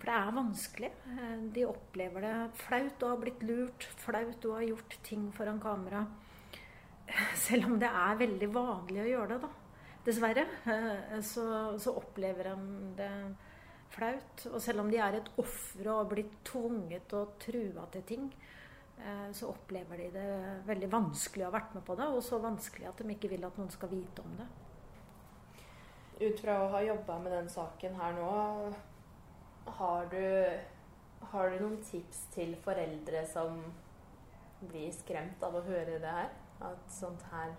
For 0.00 0.10
det 0.10 0.16
er 0.18 0.34
vanskelig. 0.36 0.90
Eh, 1.14 1.44
De 1.54 1.64
opplever 1.70 2.26
det 2.26 2.34
flaut 2.64 3.06
å 3.06 3.12
ha 3.14 3.20
blitt 3.22 3.44
lurt, 3.46 3.86
flaut 4.02 4.44
å 4.50 4.56
ha 4.58 4.64
gjort 4.66 4.98
ting 5.06 5.30
foran 5.32 5.62
kamera. 5.62 6.02
Selv 7.46 7.70
om 7.70 7.78
det 7.78 7.88
er 7.88 8.18
veldig 8.20 8.50
vanlig 8.52 9.04
å 9.04 9.08
gjøre 9.12 9.36
det, 9.36 9.40
da. 9.46 9.52
Dessverre. 10.10 10.44
eh, 10.66 11.20
Så, 11.22 11.46
så 11.78 11.94
opplever 12.02 12.50
de 12.50 12.94
det 12.98 13.12
flaut. 13.92 14.46
Og 14.52 14.58
selv 14.62 14.82
om 14.82 14.90
de 14.90 14.98
er 15.00 15.18
et 15.18 15.30
offer 15.40 15.86
og 15.86 16.02
har 16.02 16.10
blitt 16.10 16.34
tvunget 16.48 17.14
og 17.18 17.36
trua 17.42 17.86
til 17.92 18.04
ting, 18.08 18.26
eh, 18.98 19.28
så 19.36 19.52
opplever 19.52 20.04
de 20.04 20.10
det 20.16 20.26
veldig 20.68 20.90
vanskelig 20.92 21.46
å 21.46 21.50
ha 21.50 21.56
vært 21.58 21.76
med 21.78 21.86
på 21.86 21.96
det, 22.00 22.08
og 22.08 22.22
så 22.24 22.40
vanskelig 22.42 22.90
at 22.90 23.02
de 23.02 23.16
ikke 23.16 23.32
vil 23.32 23.48
at 23.48 23.58
noen 23.60 23.72
skal 23.72 23.92
vite 23.92 24.24
om 24.24 24.36
det. 24.40 24.48
Ut 26.22 26.40
fra 26.40 26.58
å 26.62 26.70
ha 26.74 26.82
jobba 26.84 27.18
med 27.18 27.32
den 27.34 27.48
saken 27.50 27.96
her 27.98 28.12
nå, 28.14 28.32
har 29.78 30.06
du, 30.10 30.22
har 31.32 31.50
du 31.50 31.62
noen 31.62 31.80
tips 31.86 32.26
til 32.34 32.54
foreldre 32.62 33.24
som 33.30 33.62
blir 34.68 34.92
skremt 34.94 35.42
av 35.42 35.56
å 35.58 35.64
høre 35.66 35.98
det 36.02 36.14
her? 36.18 36.30
At 36.62 36.90
sånt 36.94 37.22
her 37.32 37.54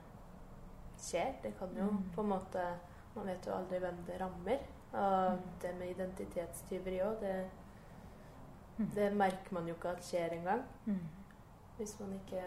skjer? 0.99 1.33
Det 1.43 1.53
kan 1.59 1.73
jo 1.75 1.89
på 2.15 2.23
en 2.23 2.35
måte 2.37 2.65
Man 3.13 3.27
vet 3.29 3.45
jo 3.45 3.51
aldri 3.53 3.77
hvem 3.77 3.97
det 4.07 4.15
rammer. 4.17 4.61
Og 4.93 5.39
det 5.61 5.71
med 5.79 5.89
identitetstyveri 5.89 6.99
òg, 7.01 7.15
det, 7.21 7.49
det 8.95 9.09
merker 9.17 9.53
man 9.53 9.67
jo 9.67 9.73
ikke 9.73 9.89
at 9.89 10.05
skjer 10.05 10.35
engang. 10.37 10.61
Hvis 11.77 11.95
man 11.99 12.13
ikke 12.13 12.41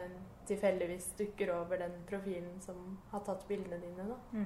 tilfeldigvis 0.46 1.08
dukker 1.18 1.50
over 1.54 1.76
den 1.76 1.96
profilen 2.06 2.60
som 2.60 2.98
har 3.10 3.24
tatt 3.26 3.46
bildene 3.48 3.80
dine, 3.82 4.06
da. 4.12 4.42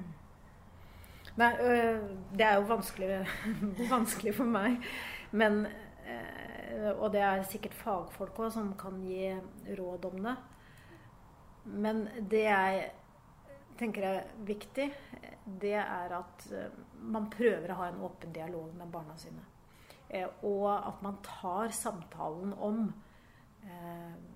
Nei, 1.37 1.51
øh, 1.61 2.09
det 2.33 2.41
er 2.41 2.55
jo 2.55 2.61
vanskelig, 2.67 3.27
vanskelig 3.95 4.35
for 4.35 4.43
meg. 4.49 4.81
Men 5.31 5.65
øh, 5.65 7.01
Og 7.01 7.13
det 7.13 7.21
er 7.21 7.43
sikkert 7.43 7.73
fagfolk 7.73 8.39
òg 8.39 8.51
som 8.51 8.73
kan 8.79 8.97
gi 9.05 9.35
råd 9.77 10.05
om 10.05 10.23
det. 10.25 10.35
Men 11.65 12.07
det 12.31 12.43
jeg 12.43 12.91
tenker 13.77 14.03
er 14.03 14.23
viktig, 14.37 14.89
det 15.61 15.73
er 15.73 16.17
at 16.17 16.47
øh, 16.51 16.71
man 17.01 17.29
prøver 17.33 17.71
å 17.71 17.79
ha 17.81 17.87
en 17.89 18.03
åpen 18.05 18.33
dialog 18.33 18.73
med 18.77 18.91
barna 18.93 19.17
sine. 19.17 19.43
Eh, 20.09 20.27
Og 20.43 20.67
at 20.73 21.01
man 21.01 21.17
tar 21.23 21.71
samtalen 21.75 22.53
om 22.53 22.93
eh, 23.63 24.31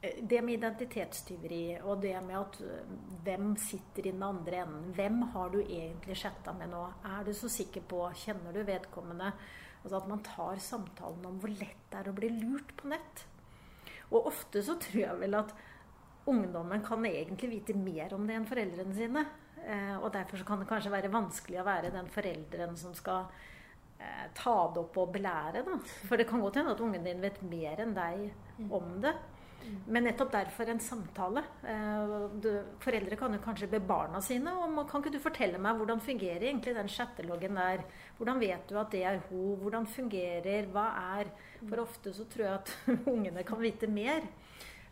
det 0.00 0.40
med 0.42 0.54
identitetstyveri 0.56 1.80
og 1.82 2.00
det 2.00 2.14
med 2.24 2.36
at 2.38 2.60
hvem 3.24 3.50
sitter 3.60 4.06
i 4.06 4.12
den 4.14 4.22
andre 4.24 4.62
enden? 4.62 4.92
Hvem 4.96 5.22
har 5.34 5.50
du 5.52 5.58
egentlig 5.60 6.16
chatta 6.16 6.54
med 6.56 6.72
nå? 6.72 6.86
Er 7.04 7.26
du 7.26 7.34
så 7.36 7.50
sikker 7.52 7.84
på? 7.88 8.06
Kjenner 8.16 8.54
du 8.56 8.62
vedkommende? 8.64 9.34
Altså 9.82 9.96
At 9.96 10.08
man 10.08 10.22
tar 10.24 10.62
samtalen 10.64 11.26
om 11.28 11.36
hvor 11.40 11.52
lett 11.52 11.84
det 11.92 12.00
er 12.00 12.08
å 12.08 12.16
bli 12.16 12.30
lurt 12.32 12.72
på 12.78 12.88
nett. 12.88 13.26
Og 14.10 14.30
ofte 14.32 14.62
så 14.64 14.78
tror 14.80 15.02
jeg 15.02 15.20
vel 15.20 15.36
at 15.38 15.52
ungdommen 16.30 16.82
kan 16.84 17.04
egentlig 17.04 17.50
vite 17.50 17.76
mer 17.76 18.14
om 18.14 18.26
det 18.26 18.36
enn 18.38 18.48
foreldrene 18.48 18.96
sine. 18.96 19.24
Eh, 19.70 19.96
og 20.00 20.10
derfor 20.14 20.40
så 20.40 20.46
kan 20.48 20.62
det 20.62 20.68
kanskje 20.70 20.92
være 20.92 21.12
vanskelig 21.12 21.60
å 21.62 21.66
være 21.68 21.94
den 21.94 22.08
forelderen 22.10 22.76
som 22.78 22.94
skal 22.96 23.28
eh, 24.00 24.26
ta 24.36 24.56
det 24.74 24.82
opp 24.82 24.96
og 25.02 25.12
belære. 25.14 25.62
Da. 25.66 25.76
For 26.08 26.18
det 26.18 26.26
kan 26.30 26.42
godt 26.42 26.60
hende 26.60 26.74
at 26.74 26.82
ungen 26.82 27.06
din 27.06 27.22
vet 27.22 27.42
mer 27.46 27.84
enn 27.84 27.94
deg 27.96 28.30
om 28.70 28.96
det. 29.04 29.14
Men 29.90 30.06
nettopp 30.06 30.30
derfor 30.32 30.70
en 30.72 30.80
samtale. 30.82 31.42
Eh, 31.68 32.12
du, 32.42 32.48
foreldre 32.82 33.18
kan 33.20 33.34
jo 33.36 33.42
kanskje 33.44 33.68
be 33.70 33.80
barna 33.84 34.20
sine 34.24 34.52
om 34.64 34.80
Kan 34.88 35.04
ikke 35.04 35.14
du 35.14 35.20
fortelle 35.22 35.60
meg 35.62 35.78
hvordan 35.78 36.02
fungerer 36.02 36.48
egentlig 36.48 36.74
den 36.76 36.90
chatteloggen 36.90 37.58
der? 37.60 37.84
Hvordan 38.18 38.40
vet 38.42 38.70
du 38.70 38.78
at 38.80 38.92
det 38.94 39.04
er 39.06 39.20
hun? 39.28 39.58
Hvordan 39.60 39.86
fungerer? 39.86 40.70
Hva 40.72 40.86
er 41.20 41.32
For 41.60 41.84
ofte 41.84 42.14
så 42.16 42.26
tror 42.30 42.46
jeg 42.46 42.60
at 42.60 42.74
ungene 43.12 43.44
kan 43.46 43.60
vite 43.62 43.90
mer. 43.90 44.24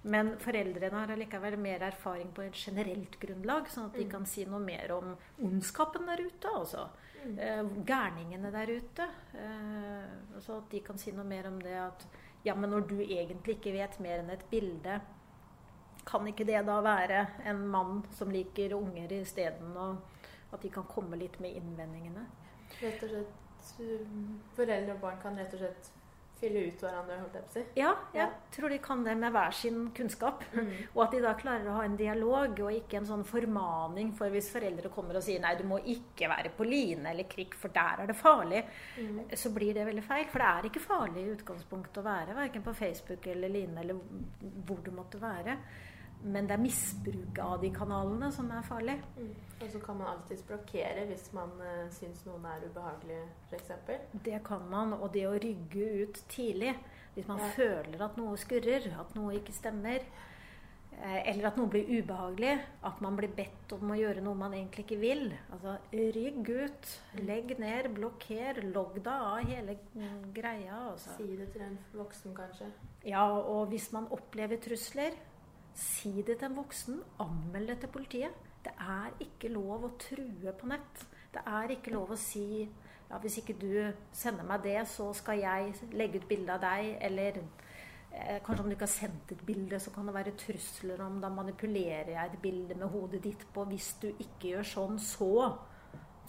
Men 0.03 0.37
foreldrene 0.39 0.95
har 0.95 1.11
allikevel 1.13 1.57
mer 1.59 1.83
erfaring 1.89 2.31
på 2.35 2.45
et 2.47 2.57
generelt 2.57 3.19
grunnlag, 3.21 3.67
sånn 3.73 3.91
at 3.91 3.99
de 3.99 4.07
kan 4.11 4.27
si 4.31 4.45
noe 4.47 4.61
mer 4.63 4.93
om 4.95 5.17
ondskapen 5.45 6.07
der 6.07 6.23
ute. 6.23 6.55
altså. 6.55 6.89
Eh, 7.27 7.65
gærningene 7.87 8.53
der 8.55 8.71
ute. 8.79 9.09
Eh, 9.35 10.35
altså 10.35 10.61
at 10.61 10.71
de 10.71 10.81
kan 10.87 10.99
si 10.99 11.13
noe 11.13 11.27
mer 11.27 11.49
om 11.51 11.59
det 11.63 11.75
at 11.83 12.07
ja, 12.47 12.55
men 12.55 12.71
når 12.71 12.87
du 12.89 12.99
egentlig 13.03 13.59
ikke 13.59 13.75
vet 13.75 13.99
mer 14.01 14.23
enn 14.23 14.31
et 14.31 14.45
bilde, 14.51 15.01
kan 16.09 16.27
ikke 16.31 16.47
det 16.49 16.63
da 16.65 16.79
være 16.81 17.25
en 17.51 17.67
mann 17.69 18.01
som 18.17 18.31
liker 18.33 18.77
unger 18.79 19.13
isteden, 19.19 19.75
og 19.77 20.55
at 20.55 20.63
de 20.63 20.71
kan 20.73 20.87
komme 20.89 21.19
litt 21.21 21.37
med 21.43 21.59
innvendingene? 21.59 22.25
Rett 22.79 23.03
og 23.05 23.13
slett 23.13 23.73
um, 23.83 24.39
Foreldre 24.57 24.95
og 24.95 25.03
barn 25.03 25.19
kan 25.21 25.37
rett 25.37 25.53
og 25.57 25.65
slett 25.65 25.91
fylle 26.40 26.61
ut 26.68 26.81
hverandre, 26.85 27.16
holdt 27.20 27.35
jeg 27.38 27.44
på 27.44 27.51
å 27.51 27.55
si. 27.57 27.62
Ja, 27.81 27.90
jeg 28.14 28.29
tror 28.55 28.70
de 28.72 28.79
kan 28.85 29.03
det 29.07 29.16
med 29.18 29.33
hver 29.35 29.55
sin 29.59 29.81
kunnskap. 29.96 30.44
Mm. 30.55 30.70
Og 30.94 31.03
at 31.05 31.16
de 31.16 31.20
da 31.24 31.33
klarer 31.38 31.66
å 31.70 31.74
ha 31.79 31.85
en 31.85 31.96
dialog, 31.98 32.61
og 32.64 32.72
ikke 32.77 33.01
en 33.01 33.09
sånn 33.11 33.24
formaning. 33.27 34.12
For 34.18 34.31
hvis 34.35 34.51
foreldre 34.55 34.90
kommer 34.94 35.18
og 35.18 35.27
sier 35.27 35.42
nei, 35.42 35.55
du 35.59 35.64
må 35.68 35.81
ikke 35.83 36.31
være 36.31 36.53
på 36.57 36.66
line 36.68 37.11
eller 37.12 37.29
krik 37.31 37.55
for 37.59 37.74
der 37.74 38.05
er 38.05 38.12
det 38.12 38.16
farlig, 38.18 38.64
Mm. 38.98 39.20
så 39.38 39.51
blir 39.55 39.74
det 39.74 39.85
veldig 39.87 40.03
feil. 40.07 40.24
For 40.33 40.38
det 40.42 40.48
er 40.48 40.66
ikke 40.70 40.81
farlig 40.83 41.22
i 41.27 41.35
utgangspunktet 41.37 42.01
å 42.03 42.07
være, 42.07 42.35
verken 42.38 42.62
på 42.66 42.74
Facebook 42.74 43.27
eller 43.31 43.48
line 43.53 43.79
eller 43.83 43.98
hvor 44.66 44.81
du 44.85 44.90
måtte 44.94 45.20
være. 45.22 45.59
Men 46.22 46.48
det 46.48 46.57
er 46.57 46.62
misbruket 46.62 47.38
av 47.44 47.61
de 47.62 47.70
kanalene 47.70 48.31
som 48.35 48.48
er 48.50 48.64
farlig. 48.66 48.96
Mm. 49.16 49.35
Og 49.59 49.68
så 49.72 49.81
kan 49.83 49.98
man 49.98 50.11
alltids 50.12 50.42
blokkere 50.46 51.04
hvis 51.09 51.28
man 51.35 51.52
uh, 51.62 51.85
syns 51.94 52.24
noen 52.26 52.46
er 52.50 52.64
ubehagelig, 52.66 53.20
f.eks. 53.50 53.70
Det 54.26 54.40
kan 54.46 54.64
man. 54.70 54.96
Og 54.98 55.12
det 55.14 55.26
å 55.28 55.37
rygge 55.38 55.90
ut 56.02 56.22
tidlig, 56.31 56.74
hvis 57.14 57.28
man 57.31 57.42
Ja. 57.42 57.52
føler 57.54 58.02
at 58.04 58.18
noe 58.18 58.37
skurrer, 58.38 58.90
at 59.00 59.14
noe 59.18 59.37
ikke 59.38 59.54
stemmer, 59.54 60.04
eh, 60.98 61.31
eller 61.31 61.48
at 61.48 61.57
noe 61.59 61.70
blir 61.70 61.87
ubehagelig, 61.87 62.52
at 62.87 63.00
man 63.00 63.16
blir 63.18 63.31
bedt 63.35 63.72
om 63.74 63.90
å 63.90 63.98
gjøre 63.98 64.22
noe 64.22 64.38
man 64.38 64.54
egentlig 64.54 64.87
ikke 64.87 65.00
vil. 65.00 65.24
Altså 65.54 65.76
rygg 65.92 66.50
ut, 66.50 66.92
legg 67.26 67.59
ned, 67.59 67.90
blokker, 67.94 68.62
logg 68.74 69.00
deg 69.00 69.09
av 69.14 69.42
hele 69.46 69.78
mm, 69.94 70.33
greia. 70.35 70.85
Altså. 70.92 71.16
Si 71.16 71.37
det 71.37 71.50
til 71.54 71.62
en 71.66 71.78
voksen, 71.94 72.35
kanskje. 72.35 72.70
Ja, 73.07 73.26
og 73.26 73.68
hvis 73.72 73.90
man 73.92 74.07
opplever 74.14 74.59
trusler, 74.62 75.18
si 75.79 76.12
det 76.27 76.38
til 76.38 76.51
en 76.51 76.59
voksen. 76.59 77.01
Anmeld 77.23 77.73
det 77.73 77.81
til 77.85 77.95
politiet. 77.95 78.45
Det 78.64 78.75
er 78.83 79.14
ikke 79.23 79.53
lov 79.55 79.87
å 79.87 79.95
true 80.01 80.55
på 80.59 80.69
nett. 80.71 81.07
Det 81.33 81.45
er 81.47 81.75
ikke 81.75 81.95
lov 81.95 82.12
å 82.14 82.21
si 82.21 82.67
ja, 83.09 83.17
hvis 83.23 83.38
ikke 83.41 83.57
du 83.57 83.71
sender 84.12 84.45
meg 84.45 84.64
det, 84.67 84.83
så 84.91 85.09
skal 85.17 85.41
jeg 85.41 85.93
legge 85.97 86.21
ut 86.21 86.29
bilde 86.29 86.57
av 86.57 86.64
deg. 86.64 86.91
Eller 87.09 87.38
eh, 87.41 88.41
kanskje 88.45 88.64
om 88.64 88.69
du 88.69 88.77
ikke 88.77 88.88
har 88.88 88.97
sendt 88.97 89.33
et 89.33 89.47
bilde, 89.49 89.81
så 89.81 89.93
kan 89.95 90.09
det 90.09 90.17
være 90.19 90.37
trusler 90.41 91.01
om 91.07 91.17
da 91.23 91.31
manipulerer 91.33 92.12
jeg 92.12 92.33
et 92.33 92.43
bilde 92.43 92.77
med 92.77 92.93
hodet 92.93 93.23
ditt 93.25 93.47
på. 93.55 93.64
Hvis 93.71 93.95
du 94.03 94.11
ikke 94.11 94.53
gjør 94.53 94.71
sånn, 94.75 95.01
så 95.01 95.33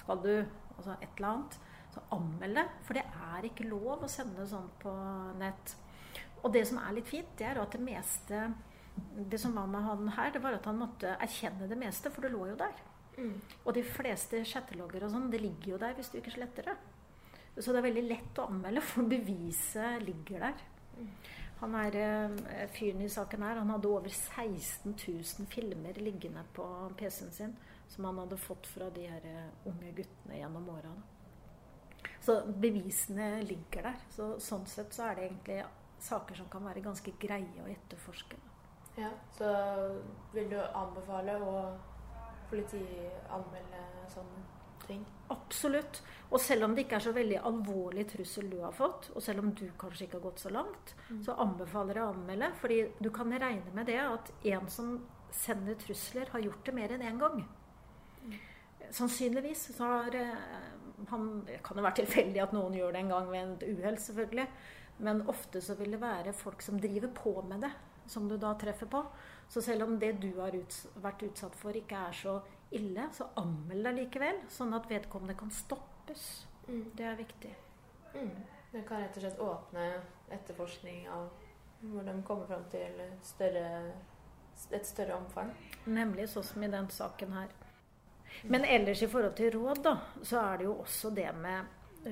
skal 0.04 0.26
du 0.26 0.34
Altså 0.80 0.94
et 1.04 1.18
eller 1.18 1.28
annet. 1.28 1.56
Så 1.92 2.02
anmeld 2.16 2.56
det. 2.56 2.62
For 2.88 2.96
det 2.96 3.02
er 3.04 3.48
ikke 3.50 3.66
lov 3.68 4.06
å 4.06 4.08
sende 4.08 4.46
sånn 4.48 4.70
på 4.80 4.94
nett. 5.42 5.74
Og 6.40 6.54
det 6.56 6.62
som 6.70 6.80
er 6.80 6.94
litt 6.96 7.10
fint, 7.10 7.34
det 7.36 7.50
er 7.50 7.60
at 7.60 7.76
det 7.76 7.82
meste 7.84 8.46
Det 9.32 9.40
som 9.42 9.56
var 9.56 9.68
med 9.72 9.84
han 9.86 10.14
her, 10.18 10.32
det 10.36 10.42
var 10.44 10.58
at 10.58 10.70
han 10.70 10.80
måtte 10.80 11.16
erkjenne 11.20 11.68
det 11.70 11.78
meste, 11.80 12.12
for 12.14 12.26
det 12.26 12.32
lå 12.34 12.46
jo 12.52 12.60
der. 12.60 12.86
Og 13.66 13.74
de 13.76 13.84
fleste 13.84 14.44
chattelogger 14.48 15.06
og 15.06 15.14
sånn, 15.14 15.30
det 15.32 15.42
ligger 15.44 15.74
jo 15.74 15.82
der 15.82 15.98
hvis 15.98 16.12
du 16.12 16.20
ikke 16.22 16.36
sletter 16.38 16.72
det. 16.72 16.78
Så 17.60 17.74
det 17.74 17.82
er 17.82 17.90
veldig 17.90 18.06
lett 18.08 18.40
å 18.40 18.48
anmelde, 18.48 18.84
for 18.86 19.10
beviset 19.10 20.06
ligger 20.06 20.48
der. 20.48 20.64
Han 21.60 21.76
er 21.76 21.96
eh, 22.00 22.68
fyren 22.72 23.02
i 23.04 23.10
saken 23.12 23.44
her, 23.44 23.60
han 23.60 23.72
hadde 23.74 23.90
over 23.92 24.08
16 24.08 24.94
000 24.96 25.50
filmer 25.52 25.98
liggende 26.00 26.46
på 26.56 26.66
PC-en 27.00 27.34
sin 27.36 27.58
som 27.90 28.06
han 28.08 28.22
hadde 28.22 28.38
fått 28.40 28.70
fra 28.70 28.88
de 28.96 29.08
her 29.10 29.26
eh, 29.28 29.50
unge 29.68 29.92
guttene 29.98 30.40
gjennom 30.40 30.70
åra. 30.72 30.94
Så 32.24 32.38
bevisene 32.48 33.42
ligger 33.44 33.90
der. 33.90 34.00
Så, 34.16 34.30
sånn 34.44 34.68
sett 34.70 34.96
så 34.96 35.10
er 35.10 35.18
det 35.18 35.28
egentlig 35.28 35.60
saker 36.00 36.40
som 36.40 36.48
kan 36.52 36.64
være 36.64 36.86
ganske 36.86 37.12
greie 37.20 37.64
å 37.64 37.68
etterforske. 37.72 38.40
Ja, 39.00 39.10
Så 39.32 39.50
vil 40.34 40.50
du 40.52 40.58
anbefale 40.60 41.38
å 41.40 41.60
politianmelde 42.50 43.84
sånne 44.12 44.42
ting? 44.88 45.06
Absolutt. 45.30 46.02
Og 46.30 46.42
selv 46.42 46.66
om 46.68 46.74
det 46.76 46.86
ikke 46.86 46.98
er 46.98 47.06
så 47.06 47.14
veldig 47.16 47.40
alvorlig 47.50 48.06
trussel 48.10 48.50
du 48.52 48.58
har 48.64 48.74
fått, 48.76 49.12
og 49.16 49.24
selv 49.24 49.44
om 49.44 49.54
du 49.56 49.68
kanskje 49.80 50.08
ikke 50.08 50.20
har 50.20 50.26
gått 50.26 50.44
så 50.44 50.52
langt, 50.54 50.96
mm. 51.10 51.22
så 51.26 51.38
anbefaler 51.46 52.00
jeg 52.00 52.06
å 52.08 52.16
anmelde. 52.16 52.52
Fordi 52.62 52.80
du 53.00 53.10
kan 53.14 53.34
regne 53.34 53.76
med 53.76 53.90
det 53.90 54.00
at 54.04 54.34
en 54.54 54.70
som 54.74 54.98
sender 55.32 55.78
trusler, 55.78 56.30
har 56.34 56.42
gjort 56.42 56.66
det 56.66 56.74
mer 56.74 56.96
enn 56.96 57.06
én 57.06 57.22
gang. 57.22 57.44
Mm. 58.26 58.38
Sannsynligvis 58.98 59.68
så 59.76 59.86
har 59.86 60.16
eh, 60.18 60.70
han 61.10 61.28
Det 61.46 61.60
kan 61.64 61.78
jo 61.78 61.86
være 61.86 62.02
tilfeldig 62.02 62.42
at 62.44 62.54
noen 62.56 62.74
gjør 62.76 62.96
det 62.96 63.04
en 63.04 63.14
gang 63.14 63.30
ved 63.32 63.52
et 63.54 63.78
uhell, 63.78 64.00
selvfølgelig. 64.02 64.48
Men 65.06 65.22
ofte 65.32 65.62
så 65.64 65.78
vil 65.80 65.94
det 65.96 66.02
være 66.02 66.34
folk 66.36 66.62
som 66.62 66.80
driver 66.82 67.12
på 67.16 67.32
med 67.48 67.64
det, 67.64 67.72
som 68.10 68.28
du 68.30 68.38
da 68.42 68.54
treffer 68.60 68.90
på. 68.90 69.04
Så 69.50 69.62
selv 69.66 69.88
om 69.88 69.98
det 70.00 70.12
du 70.22 70.30
har 70.38 70.54
ut, 70.56 70.76
vært 71.02 71.26
utsatt 71.26 71.56
for, 71.58 71.76
ikke 71.78 72.04
er 72.10 72.16
så 72.18 72.36
ille, 72.76 73.08
så 73.14 73.30
anmeld 73.42 73.88
deg 73.88 73.98
likevel. 74.04 74.44
Sånn 74.54 74.76
at 74.78 74.90
vedkommende 74.90 75.38
kan 75.40 75.52
stoppes. 75.54 76.26
Mm. 76.68 76.84
Det 76.94 77.06
er 77.06 77.18
viktig. 77.18 77.54
Mm. 78.14 78.36
Det 78.72 78.84
kan 78.86 79.02
rett 79.02 79.18
og 79.18 79.24
slett 79.24 79.42
åpne 79.42 79.86
etterforskning 80.30 81.08
av 81.10 81.30
hvor 81.80 82.04
de 82.06 82.14
kommer 82.28 82.46
fram 82.46 82.66
til 82.70 83.00
større, 83.24 83.94
et 84.70 84.86
større 84.86 85.16
omfang. 85.16 85.50
Nemlig 85.88 86.28
sånn 86.30 86.46
som 86.46 86.64
i 86.64 86.70
den 86.70 86.90
saken 86.94 87.34
her. 87.34 87.54
Men 88.44 88.66
ellers 88.66 89.02
i 89.02 89.08
forhold 89.10 89.36
til 89.40 89.54
råd, 89.56 89.82
da, 89.84 89.96
så 90.22 90.42
er 90.44 90.60
det 90.60 90.68
jo 90.68 90.76
også 90.84 91.10
det 91.16 91.30
med 91.36 92.12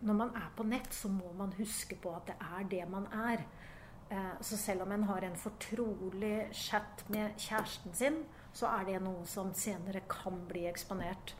Når 0.00 0.14
man 0.14 0.30
er 0.36 0.50
på 0.56 0.62
nett, 0.62 0.92
så 0.94 1.08
må 1.08 1.32
man 1.32 1.52
huske 1.56 1.96
på 1.96 2.12
at 2.14 2.28
det 2.28 2.36
er 2.36 2.64
det 2.70 2.88
man 2.88 3.06
er. 3.12 3.42
Eh, 4.10 4.34
så 4.40 4.56
selv 4.56 4.82
om 4.82 4.92
en 4.92 5.08
har 5.08 5.24
en 5.26 5.36
fortrolig 5.36 6.48
chat 6.54 7.04
med 7.10 7.34
kjæresten 7.38 7.94
sin, 7.94 8.22
så 8.54 8.70
er 8.70 8.86
det 8.86 9.02
noe 9.04 9.26
som 9.28 9.50
senere 9.54 10.04
kan 10.08 10.38
bli 10.48 10.66
eksponert. 10.70 11.34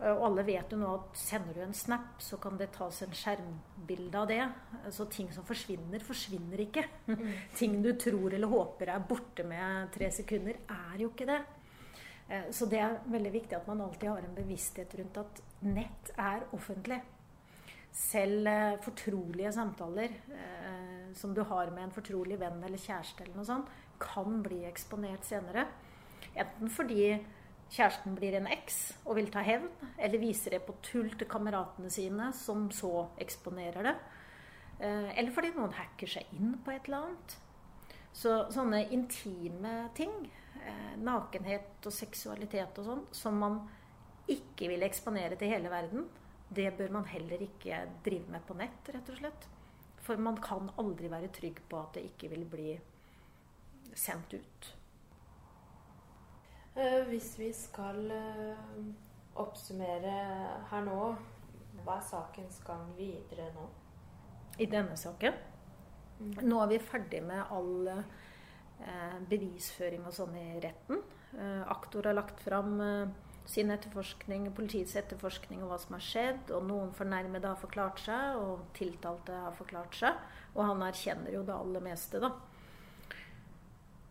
Eh, 0.00 0.12
og 0.12 0.28
alle 0.28 0.44
vet 0.46 0.72
jo 0.72 0.78
nå 0.80 0.92
at 0.98 1.18
sender 1.18 1.56
du 1.56 1.64
en 1.64 1.74
snap, 1.74 2.20
så 2.22 2.38
kan 2.42 2.58
det 2.60 2.70
tas 2.76 3.02
en 3.02 3.16
skjermbilde 3.16 4.22
av 4.22 4.30
det. 4.30 4.42
Så 4.94 5.08
ting 5.10 5.32
som 5.34 5.46
forsvinner, 5.48 6.04
forsvinner 6.04 6.62
ikke. 6.66 6.86
Mm. 7.10 7.26
ting 7.58 7.80
du 7.82 7.92
tror 7.98 8.34
eller 8.34 8.54
håper 8.54 8.92
er 8.92 9.08
borte 9.08 9.46
med 9.48 9.92
tre 9.96 10.12
sekunder, 10.14 10.62
er 10.68 11.02
jo 11.02 11.10
ikke 11.10 11.28
det. 11.32 11.42
Eh, 12.28 12.48
så 12.54 12.70
det 12.70 12.80
er 12.82 13.00
veldig 13.10 13.34
viktig 13.34 13.58
at 13.58 13.68
man 13.70 13.82
alltid 13.82 14.12
har 14.12 14.22
en 14.22 14.38
bevissthet 14.38 14.94
rundt 15.00 15.22
at 15.24 15.44
nett 15.66 16.14
er 16.14 16.46
offentlig. 16.54 17.02
Selv 17.96 18.48
fortrolige 18.84 19.50
samtaler 19.56 20.12
som 21.16 21.32
du 21.34 21.40
har 21.48 21.70
med 21.72 21.86
en 21.86 21.94
fortrolig 21.94 22.36
venn 22.40 22.60
eller 22.64 22.80
kjæreste, 22.80 23.24
eller 23.24 23.38
noe 23.38 23.48
sånt, 23.48 23.70
kan 24.02 24.42
bli 24.44 24.60
eksponert 24.68 25.24
senere. 25.24 25.64
Enten 26.36 26.72
fordi 26.72 27.14
kjæresten 27.72 28.14
blir 28.18 28.36
en 28.38 28.48
eks 28.52 28.78
og 29.04 29.16
vil 29.18 29.30
ta 29.32 29.42
hevn, 29.44 29.70
eller 29.98 30.22
viser 30.22 30.56
det 30.56 30.62
på 30.66 30.76
tull 30.84 31.10
til 31.16 31.28
kameratene 31.30 31.90
sine, 31.92 32.30
som 32.36 32.68
så 32.74 33.08
eksponerer 33.22 33.90
det. 33.90 33.96
Eh, 34.78 35.10
eller 35.16 35.32
fordi 35.34 35.54
noen 35.56 35.74
hacker 35.76 36.16
seg 36.18 36.36
inn 36.36 36.54
på 36.64 36.74
et 36.74 36.86
eller 36.88 37.06
annet. 37.08 37.38
Så 38.16 38.36
sånne 38.52 38.84
intime 38.94 39.88
ting, 39.96 40.14
eh, 40.60 40.92
nakenhet 41.00 41.88
og 41.88 41.92
seksualitet 41.92 42.78
og 42.80 42.90
sånn, 42.90 43.02
som 43.12 43.40
man 43.40 43.60
ikke 44.28 44.68
vil 44.68 44.82
eksponere 44.82 45.36
til 45.38 45.52
hele 45.52 45.70
verden, 45.70 46.06
det 46.48 46.70
bør 46.78 46.92
man 47.00 47.06
heller 47.10 47.42
ikke 47.42 47.82
drive 48.04 48.30
med 48.30 48.44
på 48.46 48.54
nett, 48.58 48.90
rett 48.94 49.10
og 49.10 49.20
slett. 49.20 49.46
For 50.06 50.20
man 50.22 50.38
kan 50.42 50.70
aldri 50.78 51.10
være 51.10 51.32
trygg 51.34 51.62
på 51.68 51.80
at 51.80 51.96
det 51.96 52.04
ikke 52.12 52.30
vil 52.30 52.44
bli 52.50 52.74
sendt 53.96 54.36
ut. 54.36 54.68
Eh, 56.76 57.02
hvis 57.08 57.32
vi 57.40 57.50
skal 57.56 58.10
eh, 58.12 58.84
oppsummere 59.40 60.14
her 60.70 60.86
nå, 60.86 61.00
hva 61.82 61.98
er 61.98 62.06
sakens 62.06 62.60
gang 62.66 62.86
videre 62.98 63.48
nå? 63.56 63.66
I 64.60 64.68
denne 64.70 64.96
saken? 65.00 65.34
Mm. 66.20 66.34
Nå 66.46 66.60
er 66.62 66.70
vi 66.70 66.80
ferdig 66.84 67.22
med 67.24 67.52
all 67.52 67.90
eh, 67.90 69.18
bevisføring 69.28 70.06
og 70.06 70.14
sånn 70.16 70.36
i 70.40 70.48
retten. 70.62 71.02
Aktor 71.68 72.06
har 72.08 72.14
lagt 72.16 72.38
fram 72.40 72.78
sin 73.46 73.70
etterforskning, 73.70 74.48
politiets 74.56 74.96
etterforskning 74.98 75.62
og 75.62 75.70
hva 75.70 75.78
som 75.82 75.96
har 75.96 76.04
skjedd. 76.04 76.50
Og 76.56 76.66
noen 76.66 76.92
fornærmede 76.96 77.52
har 77.52 77.60
forklart 77.60 78.02
seg, 78.02 78.40
og 78.40 78.66
tiltalte 78.76 79.36
har 79.46 79.54
forklart 79.56 79.96
seg. 79.98 80.20
Og 80.56 80.64
han 80.66 80.84
erkjenner 80.86 81.34
jo 81.34 81.44
det 81.46 81.54
aller 81.56 81.84
meste, 81.84 82.20
da. 82.22 82.32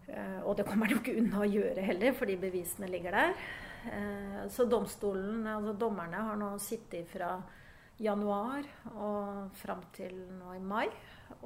Eh, 0.08 0.42
og 0.46 0.56
det 0.58 0.68
kommer 0.68 0.88
han 0.88 0.96
jo 0.96 1.02
ikke 1.02 1.18
unna 1.20 1.44
å 1.44 1.50
gjøre 1.50 1.86
heller, 1.86 2.16
fordi 2.18 2.40
bevisene 2.42 2.90
ligger 2.92 3.18
der. 3.20 3.46
Eh, 3.92 4.42
så 4.54 4.68
domstolen, 4.70 5.46
altså 5.50 5.76
dommerne, 5.86 6.26
har 6.30 6.40
nå 6.40 6.56
sittet 6.62 7.10
fra 7.10 7.36
januar 8.02 8.66
og 8.92 9.56
fram 9.56 9.86
til 9.96 10.18
nå 10.36 10.58
i 10.58 10.60
mai 10.60 10.90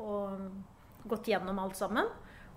og 0.01 1.05
gått 1.09 1.29
gjennom 1.29 1.61
alt 1.61 1.77
sammen. 1.77 2.09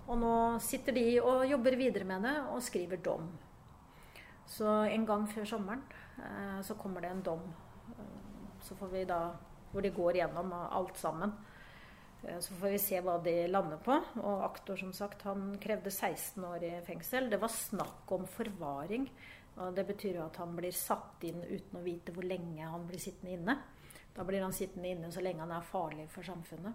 Og 0.03 0.19
nå 0.19 0.35
sitter 0.63 0.97
de 0.97 1.05
og 1.21 1.45
jobber 1.47 1.77
videre 1.79 2.07
med 2.07 2.25
det 2.27 2.35
og 2.51 2.63
skriver 2.63 2.99
dom. 3.03 3.29
Så 4.53 4.67
en 4.69 5.05
gang 5.09 5.25
før 5.29 5.47
sommeren 5.49 5.81
eh, 6.21 6.59
så 6.65 6.77
kommer 6.77 7.01
det 7.01 7.09
en 7.13 7.25
dom. 7.25 7.47
Eh, 7.97 8.53
så 8.61 8.77
får 8.77 8.93
vi 8.93 9.07
da 9.09 9.23
Hvor 9.73 9.81
de 9.81 9.89
går 9.89 10.19
gjennom 10.19 10.51
alt 10.53 10.97
sammen. 11.01 11.31
Eh, 12.23 12.39
så 12.39 12.53
får 12.53 12.75
vi 12.75 12.81
se 12.81 12.99
hva 13.01 13.17
de 13.25 13.47
lander 13.49 13.79
på. 13.81 13.95
Og 14.21 14.43
aktor, 14.45 14.77
som 14.77 14.91
sagt, 14.93 15.25
han 15.25 15.55
krevde 15.61 15.89
16 15.89 16.43
år 16.45 16.63
i 16.67 16.73
fengsel. 16.85 17.29
Det 17.29 17.41
var 17.41 17.49
snakk 17.49 18.11
om 18.13 18.27
forvaring. 18.29 19.09
Og 19.57 19.73
det 19.75 19.87
betyr 19.87 20.19
jo 20.19 20.27
at 20.27 20.37
han 20.41 20.53
blir 20.57 20.73
satt 20.73 21.25
inn 21.25 21.41
uten 21.41 21.79
å 21.79 21.83
vite 21.85 22.13
hvor 22.13 22.25
lenge 22.25 22.69
han 22.69 22.85
blir 22.89 23.01
sittende 23.01 23.33
inne. 23.33 23.57
Da 24.13 24.25
blir 24.25 24.45
han 24.45 24.53
sittende 24.53 24.93
inne 24.93 25.11
så 25.13 25.21
lenge 25.25 25.41
han 25.41 25.53
er 25.53 25.65
farlig 25.65 26.07
for 26.13 26.25
samfunnet. 26.25 26.73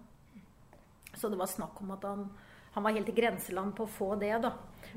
Så 1.15 1.31
det 1.31 1.39
var 1.39 1.49
snakk 1.49 1.79
om 1.81 1.95
at 1.95 2.05
han 2.07 2.27
han 2.71 2.83
var 2.83 2.91
helt 2.91 3.09
i 3.09 3.17
grenseland 3.17 3.75
på 3.75 3.85
å 3.85 3.91
få 3.91 4.15
det, 4.21 4.35
da. 4.43 4.53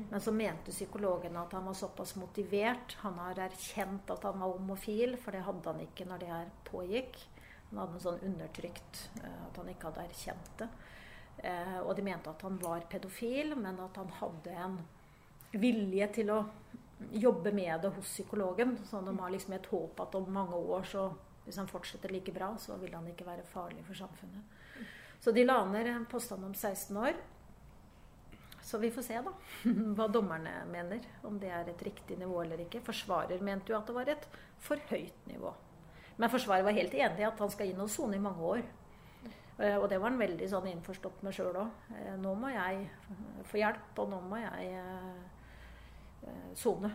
Men 0.09 0.21
så 0.21 0.31
mente 0.31 0.71
psykologen 0.71 1.37
at 1.37 1.53
han 1.53 1.65
var 1.65 1.73
såpass 1.77 2.15
motivert. 2.15 2.97
Han 3.01 3.17
har 3.21 3.39
erkjent 3.47 4.09
at 4.13 4.23
han 4.23 4.39
var 4.39 4.55
homofil, 4.55 5.17
for 5.21 5.33
det 5.33 5.43
hadde 5.45 5.71
han 5.71 5.81
ikke 5.85 6.07
når 6.09 6.21
det 6.21 6.31
her 6.31 6.51
pågikk. 6.69 7.19
Han 7.69 7.81
hadde 7.81 7.97
en 7.97 8.05
sånn 8.05 8.25
undertrykt 8.29 9.03
eh, 9.23 9.39
at 9.47 9.57
han 9.57 9.69
ikke 9.73 9.89
hadde 9.89 10.07
erkjent 10.07 10.51
det. 10.61 10.69
Eh, 11.49 11.79
og 11.81 11.95
de 11.97 12.05
mente 12.05 12.29
at 12.29 12.45
han 12.45 12.59
var 12.61 12.85
pedofil, 12.89 13.55
men 13.57 13.81
at 13.81 13.97
han 14.01 14.13
hadde 14.21 14.57
en 14.65 14.77
vilje 15.53 16.09
til 16.19 16.33
å 16.33 16.39
jobbe 17.11 17.51
med 17.51 17.81
det 17.81 17.93
hos 17.97 18.13
psykologen. 18.13 18.77
Så 18.89 19.01
de 19.01 19.17
har 19.17 19.33
liksom 19.33 19.57
et 19.57 19.69
håp 19.73 20.01
at 20.05 20.17
om 20.17 20.29
mange 20.33 20.57
år, 20.57 20.85
så 20.89 21.09
hvis 21.43 21.57
han 21.59 21.69
fortsetter 21.69 22.13
like 22.13 22.31
bra, 22.31 22.53
så 22.61 22.77
vil 22.81 22.93
han 22.95 23.09
ikke 23.09 23.27
være 23.27 23.45
farlig 23.49 23.83
for 23.87 23.97
samfunnet. 23.97 24.61
Så 25.23 25.31
de 25.31 25.43
la 25.45 25.61
ned 25.65 25.89
påstand 26.11 26.45
om 26.45 26.53
16 26.53 26.97
år. 26.97 27.17
Så 28.63 28.79
vi 28.79 28.91
får 28.91 29.05
se 29.05 29.19
da, 29.25 29.33
hva 29.97 30.07
dommerne 30.07 30.61
mener. 30.71 31.03
Om 31.27 31.39
det 31.41 31.51
er 31.51 31.69
et 31.69 31.83
riktig 31.83 32.17
nivå 32.19 32.41
eller 32.43 32.63
ikke. 32.63 32.83
Forsvarer 32.85 33.43
mente 33.43 33.73
jo 33.73 33.79
at 33.79 33.89
det 33.89 33.97
var 33.97 34.11
et 34.13 34.27
for 34.63 34.79
høyt 34.91 35.27
nivå. 35.27 35.51
Men 36.17 36.31
forsvarer 36.31 36.63
var 36.65 36.77
helt 36.77 36.93
enig 36.93 37.23
i 37.23 37.27
at 37.27 37.39
han 37.41 37.51
skal 37.51 37.71
inn 37.71 37.83
og 37.83 37.91
sone 37.91 38.17
i 38.17 38.23
mange 38.23 38.49
år. 38.55 38.63
Eh, 39.59 39.77
og 39.77 39.87
det 39.89 39.99
var 39.99 40.11
han 40.11 40.21
veldig 40.21 40.47
sånn 40.49 40.69
innforstått 40.71 41.23
med 41.25 41.35
sjøl 41.35 41.57
òg. 41.65 41.89
Eh, 41.97 42.15
nå 42.21 42.33
må 42.37 42.53
jeg 42.53 42.87
få 43.49 43.59
hjelp, 43.61 43.91
og 44.01 44.13
nå 44.13 44.21
må 44.29 44.39
jeg 44.41 44.71
eh, 44.79 46.47
sone. 46.57 46.91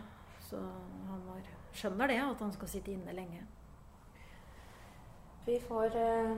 Så 0.49 0.59
han 0.59 1.23
var, 1.27 1.45
skjønner 1.75 2.09
det, 2.09 2.19
at 2.23 2.43
han 2.43 2.53
skal 2.55 2.71
sitte 2.71 2.93
inne 2.95 3.13
lenge. 3.15 3.43
Vi 5.45 5.59
får 5.67 5.95
eh, 5.97 6.33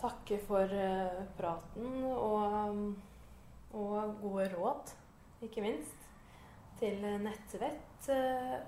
takke 0.00 0.38
for 0.46 0.72
eh, 0.72 1.22
praten 1.38 2.04
og 2.04 2.80
og 3.76 4.16
gode 4.22 4.48
råd, 4.54 4.92
ikke 5.44 5.64
minst, 5.64 6.08
til 6.80 7.02
nettvett. 7.22 8.08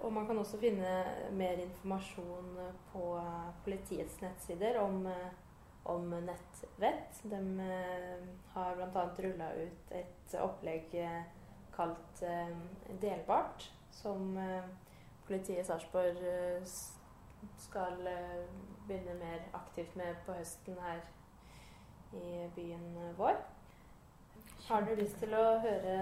Og 0.03 0.13
man 0.13 0.27
kan 0.27 0.39
også 0.39 0.59
finne 0.61 0.93
mer 1.37 1.61
informasjon 1.63 2.57
på 2.93 3.05
politiets 3.65 4.21
nettsider 4.21 4.79
om, 4.81 5.07
om 5.85 6.15
nettvett. 6.27 7.21
De 7.23 7.41
eh, 7.65 8.29
har 8.55 8.77
bl.a. 8.77 9.05
rulla 9.19 9.51
ut 9.57 9.93
et 9.97 10.39
opplegg 10.43 10.97
kalt 11.77 12.23
eh, 12.27 12.57
Delbart, 13.03 13.69
som 13.91 14.37
eh, 14.37 14.65
politiet 15.29 15.63
i 15.63 15.69
Sarpsborg 15.69 16.25
skal 17.59 18.01
begynne 18.89 19.15
mer 19.21 19.45
aktivt 19.55 19.95
med 19.97 20.17
på 20.27 20.35
høsten 20.35 20.81
her 20.83 21.05
i 22.19 22.49
byen 22.57 22.97
vår. 23.19 23.37
Har 24.69 24.83
du 24.85 24.91
lyst 24.99 25.15
til 25.17 25.31
å 25.33 25.43
høre 25.63 25.93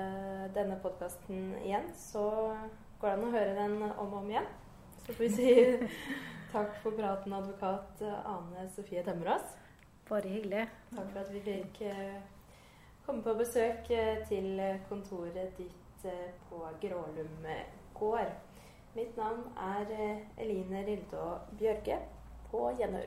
denne 0.51 0.75
podkasten 0.83 1.53
igjen, 1.61 1.85
så 1.95 2.25
går 2.99 3.07
det 3.07 3.13
an 3.13 3.27
å 3.29 3.31
høre 3.31 3.53
den 3.55 3.75
om 3.87 4.15
og 4.15 4.17
om 4.19 4.31
igjen. 4.33 4.49
Så 5.05 5.13
får 5.15 5.23
vi 5.23 5.29
si 5.37 5.53
takk 6.55 6.73
for 6.83 6.97
praten, 6.99 7.37
advokat 7.37 8.03
Ane 8.03 8.65
Sofie 8.75 9.05
Tømmerås. 9.07 9.53
Bare 10.09 10.33
hyggelig. 10.33 10.65
Takk 10.97 11.13
for 11.13 11.21
at 11.23 11.31
vi 11.31 11.45
fikk 11.45 11.79
eh, 11.87 12.17
komme 13.07 13.23
på 13.23 13.37
besøk 13.39 13.87
eh, 13.95 14.25
til 14.27 14.59
kontoret 14.89 15.55
ditt 15.61 16.09
eh, 16.11 16.33
på 16.49 16.65
Grålum 16.83 17.47
gård. 17.95 18.35
Mitt 18.99 19.15
navn 19.15 19.47
er 19.63 19.95
Eline 20.43 20.83
Rildå 20.89 21.37
Bjørge 21.55 22.01
på 22.51 22.67
gjenhør. 22.81 23.07